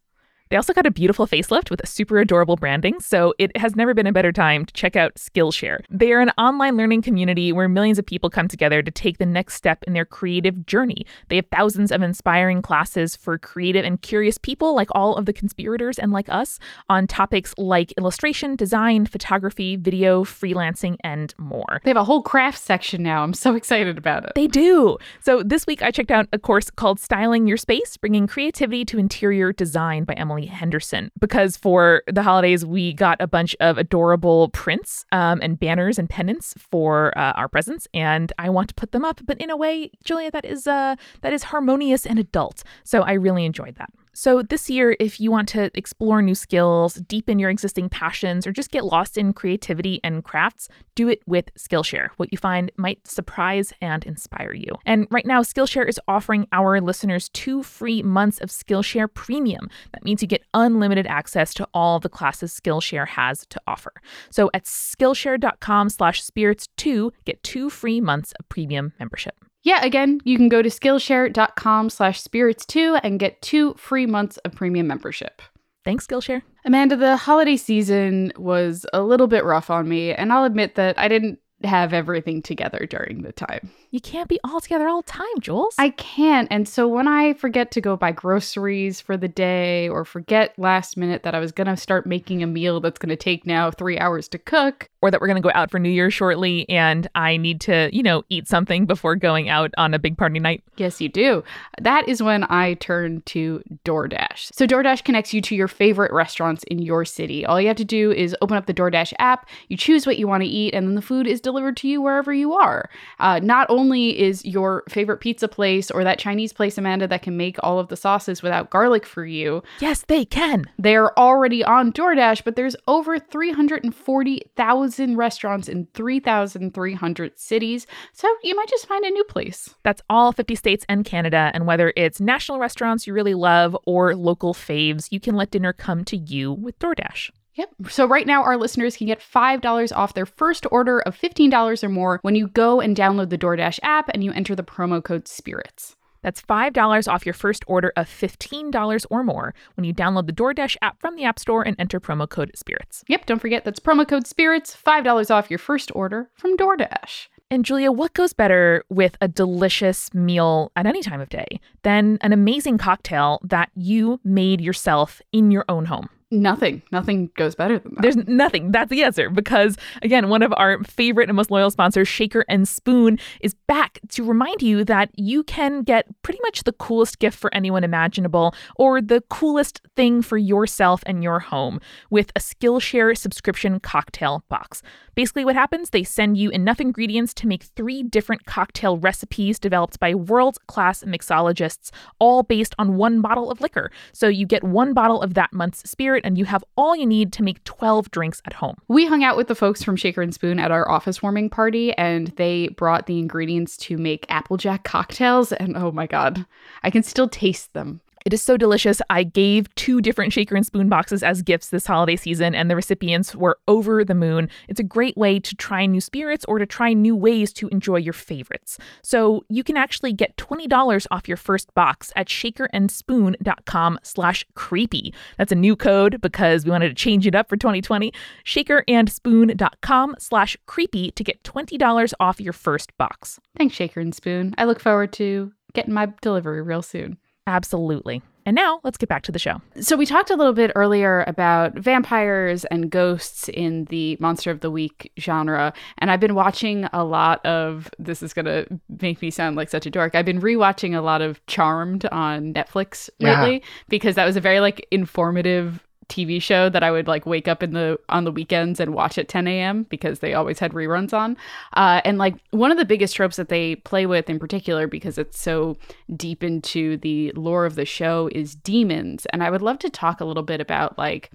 [0.49, 3.93] They also got a beautiful facelift with a super adorable branding, so it has never
[3.93, 5.79] been a better time to check out Skillshare.
[5.89, 9.25] They are an online learning community where millions of people come together to take the
[9.25, 11.05] next step in their creative journey.
[11.29, 15.33] They have thousands of inspiring classes for creative and curious people like all of the
[15.33, 21.81] conspirators and like us on topics like illustration, design, photography, video, freelancing, and more.
[21.83, 23.23] They have a whole craft section now.
[23.23, 24.33] I'm so excited about it.
[24.35, 24.97] They do.
[25.21, 28.99] So this week I checked out a course called Styling Your Space, Bringing Creativity to
[28.99, 31.11] Interior Design by Emily Henderson.
[31.19, 36.09] Because for the holidays, we got a bunch of adorable prints um, and banners and
[36.09, 39.57] pennants for uh, our presents, and I want to put them up, but in a
[39.57, 42.63] way, Julia, that is uh, that is harmonious and adult.
[42.83, 43.89] So I really enjoyed that.
[44.15, 48.51] So, this year, if you want to explore new skills, deepen your existing passions, or
[48.51, 52.09] just get lost in creativity and crafts, do it with Skillshare.
[52.17, 54.75] What you find might surprise and inspire you.
[54.85, 59.67] And right now, Skillshare is offering our listeners two free months of Skillshare Premium.
[59.93, 63.93] That means you get unlimited access to all the classes Skillshare has to offer.
[64.29, 69.35] So, at skillshare.com slash spirits2, get two free months of premium membership.
[69.63, 74.53] Yeah, again, you can go to skillshare.com slash spirits2 and get two free months of
[74.53, 75.41] premium membership.
[75.85, 76.43] Thanks, Skillshare.
[76.65, 80.97] Amanda, the holiday season was a little bit rough on me, and I'll admit that
[80.97, 83.71] I didn't have everything together during the time.
[83.91, 85.75] You can't be all together all the time, Jules.
[85.77, 86.47] I can't.
[86.49, 90.97] And so when I forget to go buy groceries for the day or forget last
[90.97, 93.69] minute that I was going to start making a meal that's going to take now
[93.69, 96.67] three hours to cook, or that we're going to go out for New Year shortly
[96.69, 100.39] and I need to, you know, eat something before going out on a big party
[100.39, 100.63] night.
[100.77, 101.43] Yes, you do.
[101.79, 104.53] That is when I turn to DoorDash.
[104.53, 107.45] So, DoorDash connects you to your favorite restaurants in your city.
[107.45, 110.27] All you have to do is open up the DoorDash app, you choose what you
[110.27, 112.89] want to eat, and then the food is delivered to you wherever you are.
[113.19, 117.37] Uh, not only is your favorite pizza place or that Chinese place, Amanda, that can
[117.37, 120.65] make all of the sauces without garlic for you, Yes, they can.
[120.79, 127.85] they're already on DoorDash, but there's over 340,000 restaurants in 3,300 cities.
[128.13, 129.73] So you might just find a new place.
[129.83, 131.51] That's all 50 states and Canada.
[131.53, 135.73] And whether it's national restaurants you really love or local faves, you can let dinner
[135.73, 137.29] come to you with DoorDash.
[137.55, 137.69] Yep.
[137.89, 141.89] So right now, our listeners can get $5 off their first order of $15 or
[141.89, 145.27] more when you go and download the DoorDash app and you enter the promo code
[145.27, 145.95] SPIRITS.
[146.23, 150.77] That's $5 off your first order of $15 or more when you download the DoorDash
[150.81, 153.03] app from the App Store and enter promo code SPIRITS.
[153.07, 157.27] Yep, don't forget that's promo code SPIRITS, $5 off your first order from DoorDash.
[157.51, 162.17] And Julia, what goes better with a delicious meal at any time of day than
[162.21, 166.09] an amazing cocktail that you made yourself in your own home?
[166.33, 166.81] Nothing.
[166.91, 168.01] Nothing goes better than that.
[168.01, 168.71] There's nothing.
[168.71, 169.29] That's the answer.
[169.29, 173.99] Because, again, one of our favorite and most loyal sponsors, Shaker and Spoon, is back
[174.09, 178.55] to remind you that you can get pretty much the coolest gift for anyone imaginable
[178.77, 181.79] or the coolest thing for yourself and your home
[182.09, 184.81] with a Skillshare subscription cocktail box.
[185.15, 189.99] Basically, what happens, they send you enough ingredients to make three different cocktail recipes developed
[189.99, 193.91] by world class mixologists, all based on one bottle of liquor.
[194.11, 197.33] So you get one bottle of that month's spirit and you have all you need
[197.33, 198.75] to make 12 drinks at home.
[198.87, 201.93] We hung out with the folks from Shaker and Spoon at our office warming party,
[201.93, 205.51] and they brought the ingredients to make Applejack cocktails.
[205.51, 206.45] And oh my God,
[206.83, 208.01] I can still taste them.
[208.25, 209.01] It is so delicious.
[209.09, 212.75] I gave two different shaker and spoon boxes as gifts this holiday season, and the
[212.75, 214.49] recipients were over the moon.
[214.69, 217.97] It's a great way to try new spirits or to try new ways to enjoy
[217.97, 218.77] your favorites.
[219.01, 225.13] So you can actually get $20 off your first box at shakerandspoon.com slash creepy.
[225.37, 228.13] That's a new code because we wanted to change it up for 2020.
[228.45, 233.39] Shakerandspoon.com slash creepy to get $20 off your first box.
[233.57, 234.53] Thanks, Shaker and Spoon.
[234.57, 237.17] I look forward to getting my delivery real soon.
[237.47, 238.21] Absolutely.
[238.45, 239.61] And now let's get back to the show.
[239.79, 244.59] So, we talked a little bit earlier about vampires and ghosts in the Monster of
[244.59, 245.73] the Week genre.
[245.99, 248.65] And I've been watching a lot of this, is going to
[249.01, 250.15] make me sound like such a dork.
[250.15, 253.67] I've been rewatching a lot of Charmed on Netflix lately yeah.
[253.87, 257.63] because that was a very like informative TV show that I would like wake up
[257.63, 259.83] in the on the weekends and watch at 10 a.m.
[259.83, 261.37] because they always had reruns on.
[261.73, 265.17] Uh, and like one of the biggest tropes that they play with in particular because
[265.17, 265.77] it's so
[266.15, 269.25] deep into the lore of the show is demons.
[269.27, 271.31] And I would love to talk a little bit about like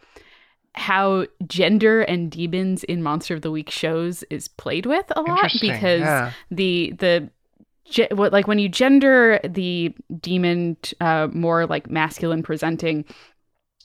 [0.74, 5.50] how gender and demons in Monster of the Week shows is played with a lot
[5.60, 6.32] because yeah.
[6.50, 7.30] the the
[8.10, 13.04] what like when you gender the demon uh, more like masculine presenting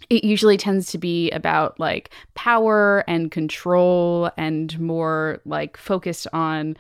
[0.10, 6.76] it usually tends to be about like power and control and more like focused on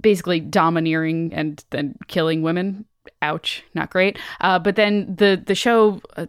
[0.00, 2.84] basically domineering and then killing women.
[3.22, 3.64] Ouch.
[3.74, 4.18] Not great.
[4.40, 6.26] Uh, but then the the show uh,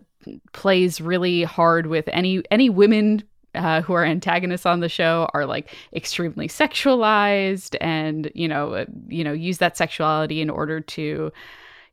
[0.53, 3.23] plays really hard with any any women
[3.55, 8.85] uh, who are antagonists on the show are like extremely sexualized and you know uh,
[9.07, 11.31] you know use that sexuality in order to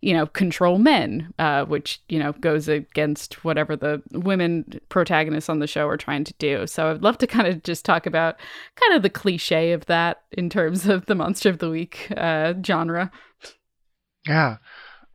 [0.01, 5.59] you know, control men, uh, which, you know, goes against whatever the women protagonists on
[5.59, 6.67] the show are trying to do.
[6.67, 8.37] So I'd love to kind of just talk about
[8.77, 12.55] kind of the cliche of that in terms of the Monster of the Week uh,
[12.65, 13.11] genre.
[14.27, 14.59] Yeah.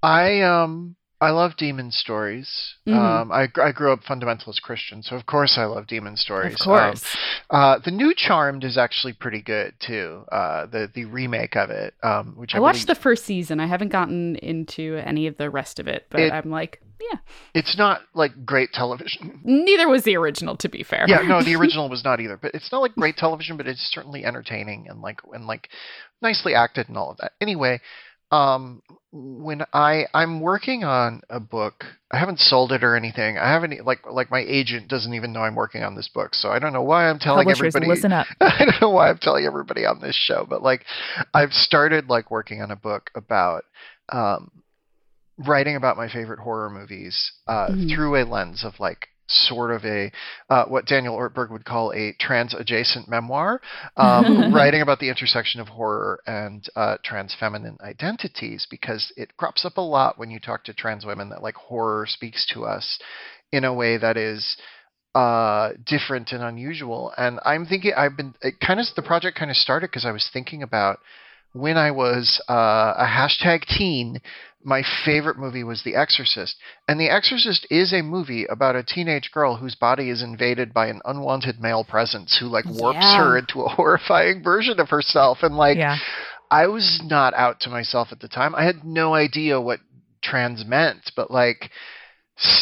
[0.03, 2.49] I, um, I love demon stories.
[2.87, 2.97] Mm-hmm.
[2.97, 6.55] Um, I, I grew up fundamentalist Christian, so of course I love demon stories.
[6.55, 7.15] Of course.
[7.51, 10.25] Um, uh, the new Charmed is actually pretty good too.
[10.31, 13.59] Uh, the the remake of it, um, which I, I watched the first season.
[13.59, 17.19] I haven't gotten into any of the rest of it, but it, I'm like, yeah.
[17.53, 19.41] It's not like great television.
[19.43, 21.05] Neither was the original, to be fair.
[21.07, 22.37] Yeah, no, the original was not either.
[22.41, 25.69] But it's not like great television, but it's certainly entertaining and like and like
[26.19, 27.33] nicely acted and all of that.
[27.39, 27.79] Anyway
[28.31, 33.37] um, when I I'm working on a book, I haven't sold it or anything.
[33.37, 36.49] I haven't like like my agent doesn't even know I'm working on this book, so
[36.49, 37.89] I don't know why I'm telling Publishers, everybody.
[37.89, 38.27] Listen up.
[38.41, 40.85] I don't know why I'm telling everybody on this show, but like
[41.33, 43.63] I've started like working on a book about
[44.09, 44.49] um,
[45.37, 47.89] writing about my favorite horror movies uh, mm-hmm.
[47.89, 50.11] through a lens of like sort of a
[50.49, 53.61] uh, what Daniel Ortberg would call a trans adjacent memoir,
[53.97, 59.65] um, writing about the intersection of horror and uh, trans feminine identities because it crops
[59.65, 62.99] up a lot when you talk to trans women that like horror speaks to us
[63.51, 64.57] in a way that is
[65.13, 67.11] uh different and unusual.
[67.17, 70.11] And i'm thinking i've been it kind of the project kind of started because i
[70.11, 70.99] was thinking about
[71.53, 74.19] when i was uh, a hashtag teen
[74.63, 76.55] my favorite movie was The Exorcist.
[76.87, 80.87] And The Exorcist is a movie about a teenage girl whose body is invaded by
[80.87, 83.17] an unwanted male presence who like warps yeah.
[83.17, 85.39] her into a horrifying version of herself.
[85.41, 85.97] And like yeah.
[86.49, 88.53] I was not out to myself at the time.
[88.55, 89.79] I had no idea what
[90.21, 91.71] trans meant, but like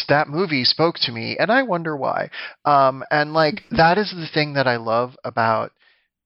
[0.07, 2.29] that movie spoke to me and I wonder why.
[2.65, 5.71] Um and like that is the thing that I love about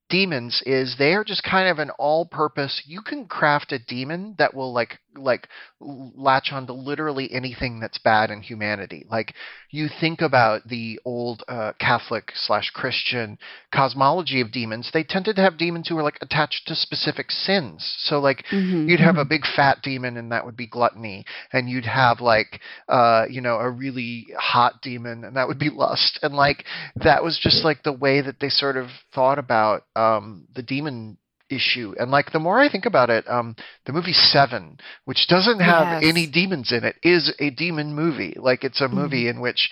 [0.10, 4.36] demons is they are just kind of an all purpose you can craft a demon
[4.38, 5.47] that will like like
[5.80, 9.05] latch on to literally anything that's bad in humanity.
[9.09, 9.34] Like
[9.70, 13.38] you think about the old uh, Catholic slash Christian
[13.74, 17.95] cosmology of demons, they tended to have demons who were like attached to specific sins.
[17.99, 18.88] So like mm-hmm.
[18.88, 19.30] you'd have a mm-hmm.
[19.30, 22.59] big fat demon and that would be gluttony, and you'd have like
[22.89, 27.24] uh, you know a really hot demon and that would be lust, and like that
[27.24, 31.18] was just like the way that they sort of thought about um, the demon
[31.56, 31.93] issue.
[31.97, 36.01] And like the more I think about it, um, the movie Seven, which doesn't have
[36.01, 36.10] yes.
[36.10, 38.36] any demons in it, is a demon movie.
[38.38, 39.38] Like it's a movie mm-hmm.
[39.38, 39.70] in which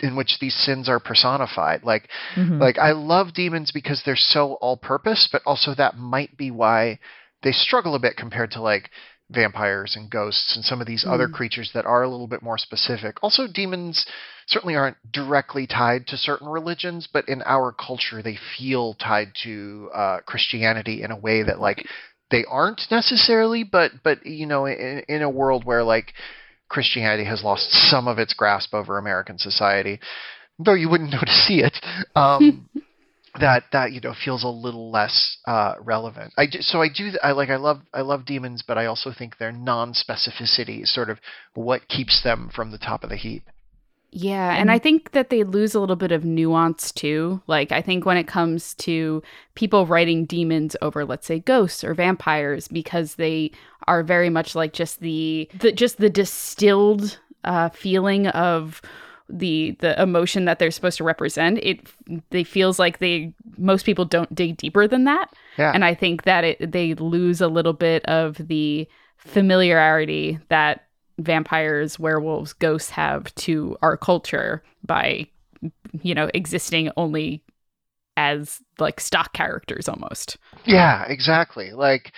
[0.00, 1.82] in which these sins are personified.
[1.82, 2.60] Like Mhm.
[2.60, 6.98] like I love demons because they're so all purpose, but also that might be why
[7.42, 8.90] they struggle a bit compared to like
[9.30, 11.32] vampires and ghosts and some of these other Mm.
[11.32, 13.16] creatures that are a little bit more specific.
[13.22, 14.06] Also demons
[14.46, 19.90] certainly aren't directly tied to certain religions, but in our culture they feel tied to
[19.92, 21.84] uh, Christianity in a way that like
[22.30, 26.12] they aren't necessarily, but but you know in, in a world where like
[26.68, 29.98] Christianity has lost some of its grasp over American society,
[30.58, 31.76] though you wouldn't know to see it.
[32.14, 32.68] Um,
[33.40, 36.32] that that you know feels a little less uh, relevant.
[36.36, 39.12] I ju- so I do I like I love I love demons, but I also
[39.16, 41.18] think their non-specificity is sort of
[41.54, 43.44] what keeps them from the top of the heap.
[44.12, 47.42] Yeah, and And- I think that they lose a little bit of nuance too.
[47.46, 49.22] Like I think when it comes to
[49.54, 53.50] people writing demons over let's say ghosts or vampires because they
[53.86, 58.80] are very much like just the, the just the distilled uh feeling of
[59.28, 61.88] the the emotion that they're supposed to represent it
[62.30, 65.72] they feels like they most people don't dig deeper than that Yeah.
[65.74, 70.86] and i think that it they lose a little bit of the familiarity that
[71.18, 75.26] vampires werewolves ghosts have to our culture by
[76.02, 77.42] you know existing only
[78.16, 81.72] as like stock characters almost Yeah, exactly.
[81.72, 82.12] Like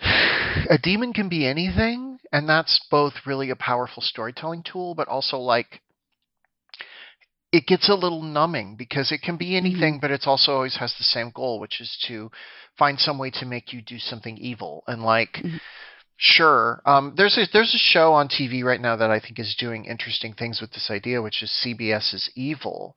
[0.70, 5.38] a demon can be anything, and that's both really a powerful storytelling tool, but also
[5.38, 5.80] like
[7.52, 10.94] it gets a little numbing because it can be anything, but it's also always has
[10.98, 12.30] the same goal, which is to
[12.78, 14.84] find some way to make you do something evil.
[14.86, 15.60] And like Mhm.
[16.22, 16.82] Sure.
[16.84, 19.86] Um, there's a there's a show on TV right now that I think is doing
[19.86, 22.94] interesting things with this idea, which is CBS's Evil,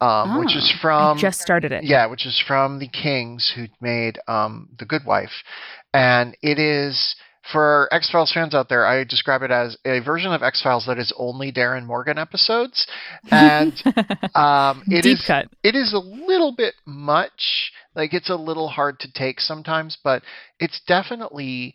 [0.00, 1.84] um, which is Oh, from I just started it.
[1.84, 5.44] yeah, which is from the Kings who made um, The Good Wife,
[5.92, 7.14] and it is
[7.52, 8.86] for X Files fans out there.
[8.86, 12.86] I describe it as a version of X Files that is only Darin Morgan episodes,
[13.30, 13.72] and
[14.34, 15.48] um, it Deep is cut.
[15.62, 17.72] it is a little bit much.
[17.94, 20.22] Like it's a little hard to take sometimes, but
[20.58, 21.74] it's definitely.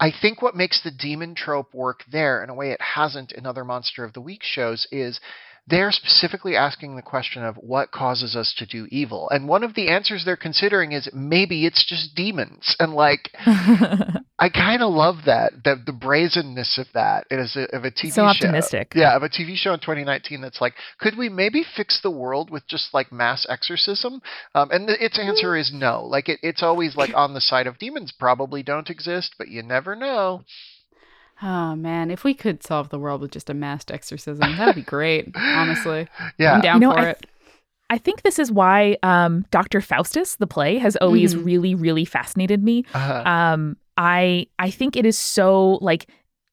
[0.00, 3.46] I think what makes the demon trope work there in a way it hasn't in
[3.46, 5.20] other Monster of the Week shows is
[5.66, 9.28] they're specifically asking the question of what causes us to do evil.
[9.30, 12.74] And one of the answers they're considering is maybe it's just demons.
[12.80, 13.30] And like
[14.42, 18.08] I kind of love that, the the brazenness of that as a, of a TV
[18.08, 18.24] so show.
[18.24, 18.92] optimistic.
[18.94, 22.50] Yeah, of a TV show in 2019 that's like, could we maybe fix the world
[22.50, 24.20] with just like mass exorcism?
[24.54, 26.04] Um, and the, its answer is no.
[26.04, 29.62] Like it, it's always like on the side of demons probably don't exist, but you
[29.62, 30.42] never know.
[31.40, 34.82] Oh man if we could solve the world with just a mass exorcism that'd be
[34.82, 36.06] great honestly
[36.38, 37.26] Yeah, i'm down You know, for I it
[37.90, 39.82] I think this is why um, Dr.
[39.82, 41.44] Faustus, the play, has always Mhm.
[41.44, 42.86] really, really fascinated me.
[42.94, 46.08] uh, Um, I I think it is so like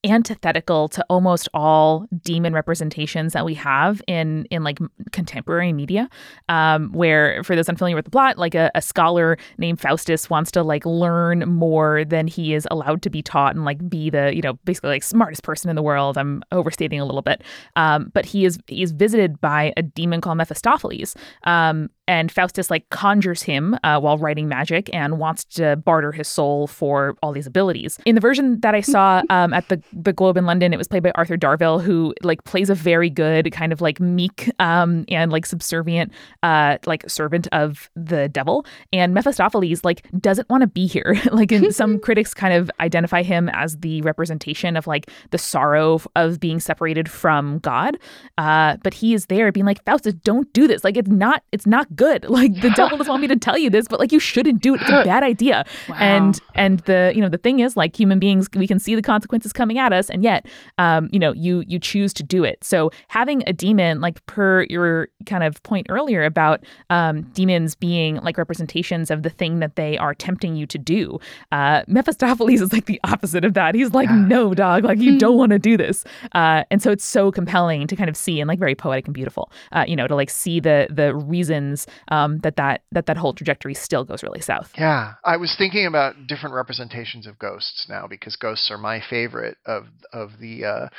[0.06, 4.80] antithetical to almost all demon representations that we have in in like
[5.12, 6.08] contemporary media
[6.47, 10.52] um where for those unfamiliar with the plot like a, a scholar named faustus wants
[10.52, 14.34] to like learn more than he is allowed to be taught and like be the
[14.34, 16.18] you know basically like smartest person in the world.
[16.18, 17.43] I'm overstating a little bit.
[17.76, 22.72] Um but he is he is visited by a demon called mephistopheles um and Faustus
[22.72, 27.32] like conjures him uh, while writing magic and wants to barter his soul for all
[27.32, 27.99] these abilities.
[28.03, 30.88] In the version that I saw um, at the the Globe in London, it was
[30.88, 35.05] played by Arthur Darvill, who like plays a very good kind of like meek um,
[35.07, 38.66] and like subservient uh, like servant of the devil.
[38.91, 41.16] And Mephistopheles like doesn't want to be here.
[41.32, 46.39] like some critics kind of identify him as the representation of like the sorrow of
[46.39, 47.99] being separated from God.
[48.39, 50.84] Uh, but he is there being like Faustus, don't do this.
[50.84, 52.22] Like it's not it's not good.
[52.30, 54.74] Like the devil doesn't want me to tell you this, but like you shouldn't do
[54.76, 54.82] it.
[54.82, 55.66] It's a bad idea.
[56.00, 59.02] And and the you know the thing is like human beings we can see the
[59.02, 60.45] consequences coming at us, and yet
[60.78, 62.64] um you know you you choose to do it.
[62.64, 68.16] So having a demon like per your kind of point earlier about um demons being
[68.28, 71.20] like representations of the thing that they are tempting you to do.
[71.52, 73.76] Uh, Mephistopheles is like the opposite of that.
[73.76, 74.16] He's like, Yeah.
[74.36, 76.06] no, dog, like you don't want to do this.
[76.34, 79.14] Uh, and so it's so compelling to kind of see and like very poetic and
[79.14, 79.52] beautiful.
[79.72, 83.34] Uh, you know, to like see the the reasons um, that that that that whole
[83.34, 84.74] trajectory still goes really south.
[84.78, 89.58] Yeah, I was thinking about different representations of ghosts now because ghosts are my favorite
[89.66, 90.90] of of the uh,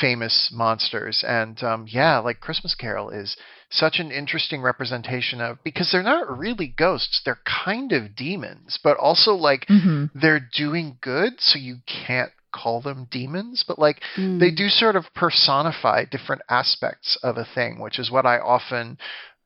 [0.00, 3.36] famous monsters, and um, yeah, like Christmas Carol is
[3.70, 8.96] such an interesting representation of because they're not really ghosts; they're kind of demons, but
[8.96, 14.38] also like hmm they're doing good, so you can't call them demons, but like Mm.
[14.38, 18.98] they do sort of personify different aspects of a thing, which is what I often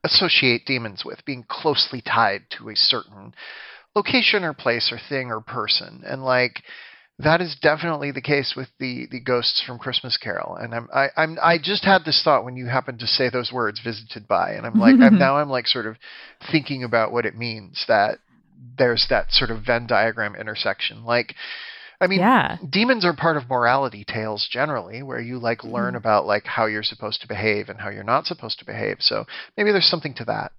[0.07, 3.35] associate demons with, being closely tied to a certain
[3.95, 6.03] location or place or thing or person.
[6.07, 6.63] And like
[7.19, 10.57] that is definitely the case with the the ghosts from Christmas Carol.
[10.57, 13.51] And I'm I, I'm I just had this thought when you happened to say those
[13.53, 15.97] words, visited by, and I'm like I'm now I'm like sort of
[16.53, 18.19] thinking about what it means that
[18.79, 21.05] there's that sort of Venn diagram intersection.
[21.05, 21.35] Like
[22.01, 22.59] I mean, Yeah.
[22.69, 25.99] demons are part of morality tales generally, where you like learn Mhm.
[25.99, 28.99] about like how you're supposed to behave and how you're not supposed to behave.
[29.01, 29.25] So
[29.57, 30.53] maybe there's something to that.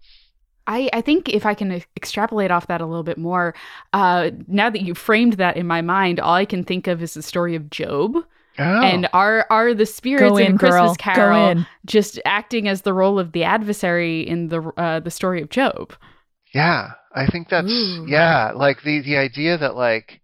[0.69, 3.55] I, I think if I can extrapolate off that a little bit more,
[3.93, 7.13] uh, now that you framed that in my mind, all I can think of is
[7.13, 8.17] the story of Job.
[8.59, 11.15] Oh, And are are the spirits Go in, in, Christmas girl.
[11.15, 11.65] Carol in.
[11.85, 15.93] just acting as the role of the adversary in the uh, the story of Job?
[16.53, 18.05] yeah, I think that's Ooh.
[18.07, 20.21] yeah, like the the idea that like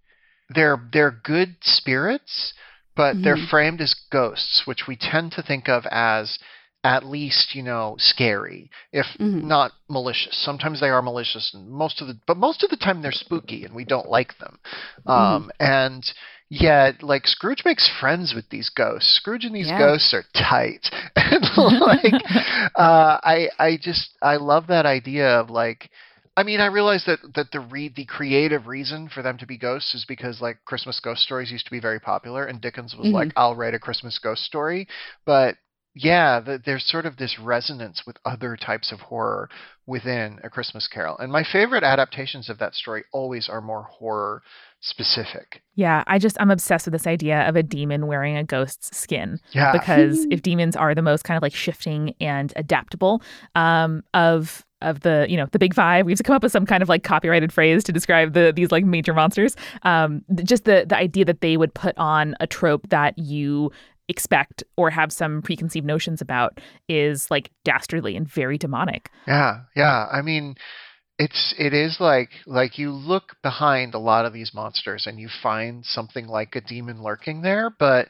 [0.55, 2.53] they're they're good spirits,
[2.95, 3.49] but they're Mhm.
[3.49, 6.37] framed as ghosts, which we tend to think of as
[6.83, 9.43] at least you know scary if Mhm.
[9.43, 13.01] not malicious sometimes they are malicious and most of the but most of the time
[13.01, 14.59] they're spooky and we don't like them
[15.07, 16.03] um and
[16.49, 19.77] yet like scrooge makes friends with these ghosts scrooge and these Yeah.
[19.77, 21.45] ghosts are tight and
[21.81, 22.13] like
[22.75, 25.89] uh i i just i love that idea of like
[26.35, 29.57] I mean, I realize that that the re- the creative reason for them to be
[29.57, 33.07] ghosts is because like Christmas ghost stories used to be very popular, and Dickens was
[33.07, 33.13] Mhm.
[33.13, 34.87] like, "I'll write a Christmas ghost story."
[35.25, 35.57] But
[35.95, 39.47] yeah, the, there's sort of this resonance with other types of horror
[39.85, 44.41] within A Christmas Carol, and my favorite adaptations of that story always are more horror
[44.81, 45.61] specific.
[45.75, 49.39] Yeah, I just I'm obsessed with this idea of a demon wearing a ghost's skin
[49.53, 53.21] Yeah, because if demons are the most kind of like shifting and adaptable
[53.55, 56.51] um, of of the you know the big five, we have to come up with
[56.51, 59.55] some kind of like copyrighted phrase to describe the these like major monsters.
[59.83, 63.71] Um, just the the idea that they would put on a trope that you
[64.09, 66.59] expect or have some preconceived notions about
[66.89, 69.09] is like dastardly and very demonic.
[69.27, 70.07] Yeah, yeah.
[70.11, 70.55] I mean,
[71.17, 75.29] it's it is like like you look behind a lot of these monsters and you
[75.41, 78.09] find something like a demon lurking there, but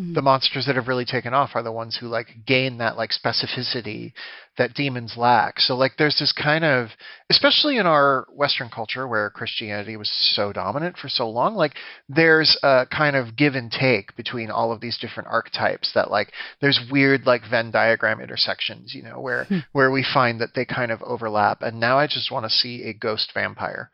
[0.00, 0.14] Mhm.
[0.14, 3.10] the monsters that have really taken off are the ones who like gain that like
[3.10, 4.12] specificity
[4.56, 5.60] that demons lack.
[5.60, 6.88] So like there's this kind of
[7.30, 11.74] especially in our western culture where Christianity was so dominant for so long, like
[12.08, 16.32] there's a kind of give and take between all of these different archetypes that like
[16.60, 19.58] there's weird like Venn diagram intersections, you know, where Hmm.
[19.72, 21.62] where we find that they kind of overlap.
[21.62, 23.90] And now I just want to see a ghost vampire.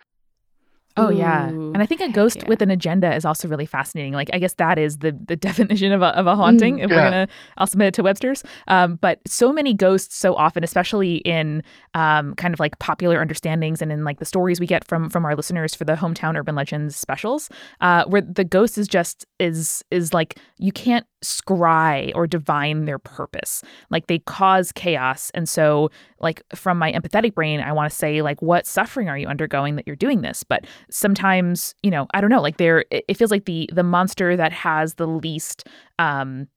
[0.99, 2.49] Oh yeah, and I think a ghost yeah.
[2.49, 4.15] with an agenda is also really fascinating.
[4.15, 6.79] Like I guess that is the the definition of a of a haunting.
[6.79, 6.97] Mm, if yeah.
[6.97, 7.29] we're gonna,
[7.59, 8.43] I'll submit it to Webster's.
[8.69, 11.63] Um, but so many ghosts, so often, especially in
[11.95, 15.25] um, kind of like popular understandings and in like the stories we get from from
[15.27, 17.51] our listeners for the hometown urban legends specials,
[17.83, 22.99] uh, where the ghost is just is is like you can't scry or divine their
[22.99, 23.63] purpose.
[23.91, 28.23] Like they cause chaos, and so like from my empathetic brain, I want to say
[28.23, 30.43] like, what suffering are you undergoing that you're doing this?
[30.43, 34.37] But sometimes you know i don't know like there it feels like the the monster
[34.37, 35.67] that has the least
[35.99, 36.49] um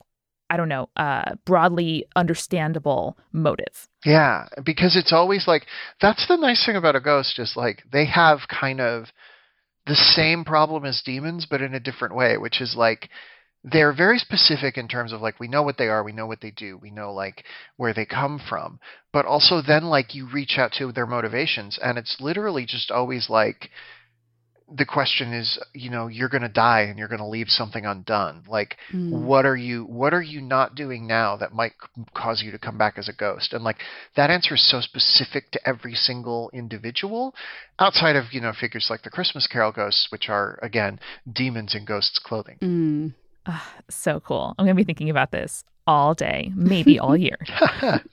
[0.49, 5.65] i don't know uh broadly understandable motive Yeah, because it's always like
[6.01, 9.05] that's the nice thing about a ghost is like they have kind of
[9.85, 13.09] the same problem as demons but in a different way, which is like
[13.63, 16.41] they're very specific in terms of like we know what they are, we know what
[16.41, 17.43] they do, we know like
[17.77, 18.79] where they come from,
[19.11, 23.29] but also then like you reach out to their motivations and it's literally just always
[23.29, 23.69] like
[24.71, 27.85] the question is, you know, you're going to die and you're going to leave something
[27.85, 28.43] undone.
[28.47, 29.11] Like Mm.
[29.11, 32.59] what are you what are you not doing now that might c- cause you to
[32.59, 33.77] come back as a ghost and like
[34.15, 37.33] that answer is so specific to every single individual
[37.79, 40.99] outside of you know figures like the christmas carol ghosts which are again
[41.31, 43.13] demons in ghosts clothing Mm.
[43.89, 44.55] So cool.
[44.57, 47.37] I'm gonna be thinking about this all day maybe all year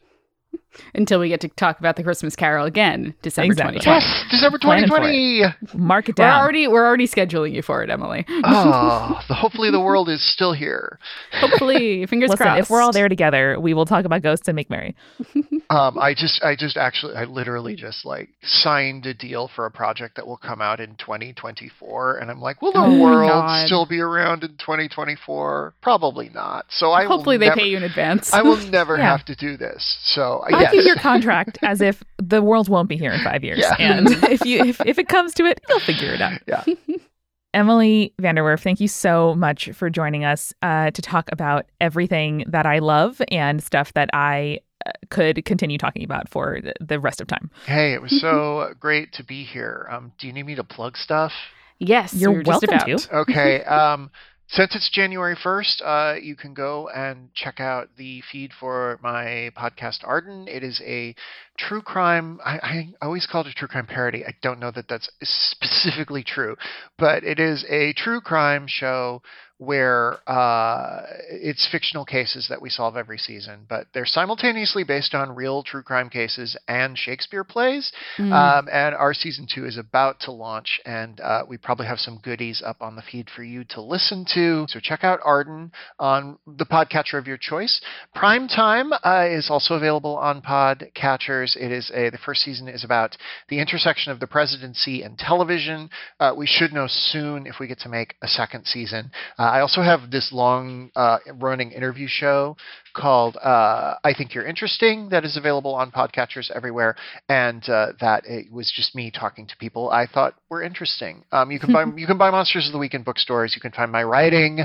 [0.94, 3.80] Until we get to talk about the Christmas Carol again, December Exactly.
[3.80, 4.06] 2020.
[4.06, 7.82] yes december Planning for 2020 mark it We're down already we're already scheduling you for
[7.82, 8.24] it, Emily.
[8.44, 10.98] oh the, hopefully the world is still here
[11.32, 12.60] Hopefully, fingers listen crossed.
[12.62, 14.94] if we're all there together we will talk about ghosts and make merry
[15.70, 19.70] um i just i just actually i literally just like signed a deal for a
[19.70, 23.86] project that will come out in 2024 and i'm like will the Oh world still
[23.86, 27.82] be around in 2024 probably not so i will Hopefully, they never- pay you in
[27.82, 28.30] advance.
[28.32, 29.16] I will never Yeah.
[29.16, 29.96] have to do this.
[30.04, 30.84] So I'll yes.
[30.84, 33.76] give your contract as if the world won't be here in five years, Yeah.
[33.78, 36.40] and if you if, if it comes to it, you'll figure it out.
[36.46, 36.64] Yeah.
[37.54, 42.66] Emily VanDerWerff, thank you so much for joining us uh, to talk about everything that
[42.66, 47.20] I love and stuff that I uh, could continue talking about for the- the rest
[47.22, 47.50] of time.
[47.64, 49.88] hey, it was so great to be here.
[49.90, 51.32] Um, do you need me to plug stuff?
[51.78, 52.98] yes, You're we were just welcome about.
[53.00, 53.16] to.
[53.16, 53.64] Okay.
[53.64, 54.10] um,
[54.49, 59.51] Since it's January 1st, uh, you can go and check out the feed for my
[59.57, 60.47] podcast Arden.
[60.47, 61.16] It is a
[61.59, 62.40] true crime.
[62.44, 62.59] I,
[63.00, 64.24] I, always call it a true crime parody.
[64.24, 66.57] I don't know that that's specifically true,
[66.98, 69.22] but it is a true crime show
[69.59, 75.34] where uh, it's fictional cases that we solve every season, but they're simultaneously based on
[75.34, 77.90] real true crime cases and Shakespeare plays.
[78.18, 78.32] Mm.
[78.32, 82.20] Um, and our season two is about to launch, and uh, we probably have some
[82.22, 84.66] goodies up on the feed for you to listen to.
[84.68, 87.80] So check out Arden on the podcatcher of your choice.
[88.14, 91.45] Prime Time uh, is also available on podcatchers.
[91.55, 93.16] It is a the first season is about
[93.49, 95.90] the intersection of the presidency and television.
[96.18, 99.11] Uh, we should know soon if we get to make a second season.
[99.38, 102.57] Uh, I also have this long uh, running interview show
[102.94, 106.97] called uh, I Think You're Interesting that is available on podcatchers everywhere,
[107.28, 111.22] and uh, that it was just me talking to people I thought were interesting.
[111.30, 113.53] Um, you can buy you can buy Monsters of the Week in bookstores.
[113.55, 114.61] You can find my writing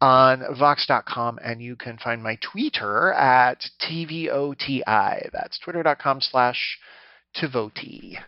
[0.00, 4.82] on Vox.com, and you can find my Twitter at tvoti.
[5.32, 6.78] That's twitter.com slash
[7.36, 8.18] tvoti.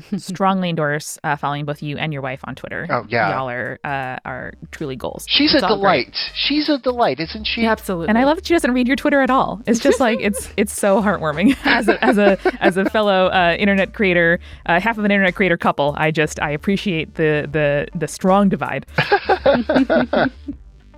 [0.16, 2.86] strongly endorse uh, following both you and your wife on Twitter.
[2.88, 5.26] Oh yeah, y'all are uh, are truly goals.
[5.28, 6.06] She's it's a delight.
[6.06, 6.16] Great.
[6.34, 7.66] She's a delight, isn't she?
[7.66, 8.08] Absolutely.
[8.08, 9.60] And I love that she doesn't read your Twitter at all.
[9.66, 13.54] It's just like it's it's so heartwarming as a as a as a fellow uh,
[13.58, 15.94] internet creator, uh, half of an internet creator couple.
[15.98, 18.86] I just I appreciate the the the strong divide.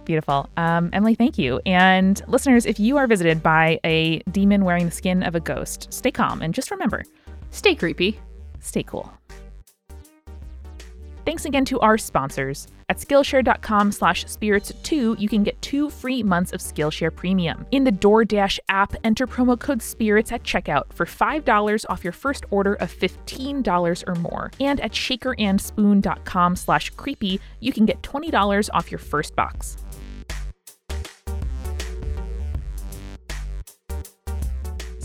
[0.04, 0.48] Beautiful.
[0.56, 1.60] Um, Emily, thank you.
[1.66, 5.92] And listeners, if you are visited by a demon wearing the skin of a ghost,
[5.92, 7.02] stay calm and just remember
[7.50, 8.18] stay creepy
[8.64, 9.12] stay cool.
[11.24, 12.66] Thanks again to our sponsors.
[12.90, 17.64] At Skillshare.com slash spirits2, you can get two free months of Skillshare Premium.
[17.70, 22.44] In the DoorDash app, enter promo code SPIRITS at checkout for $5 off your first
[22.50, 24.50] order of $15 or more.
[24.60, 29.78] And at shakerandspoon.com slash creepy, you can get $20 off your first box.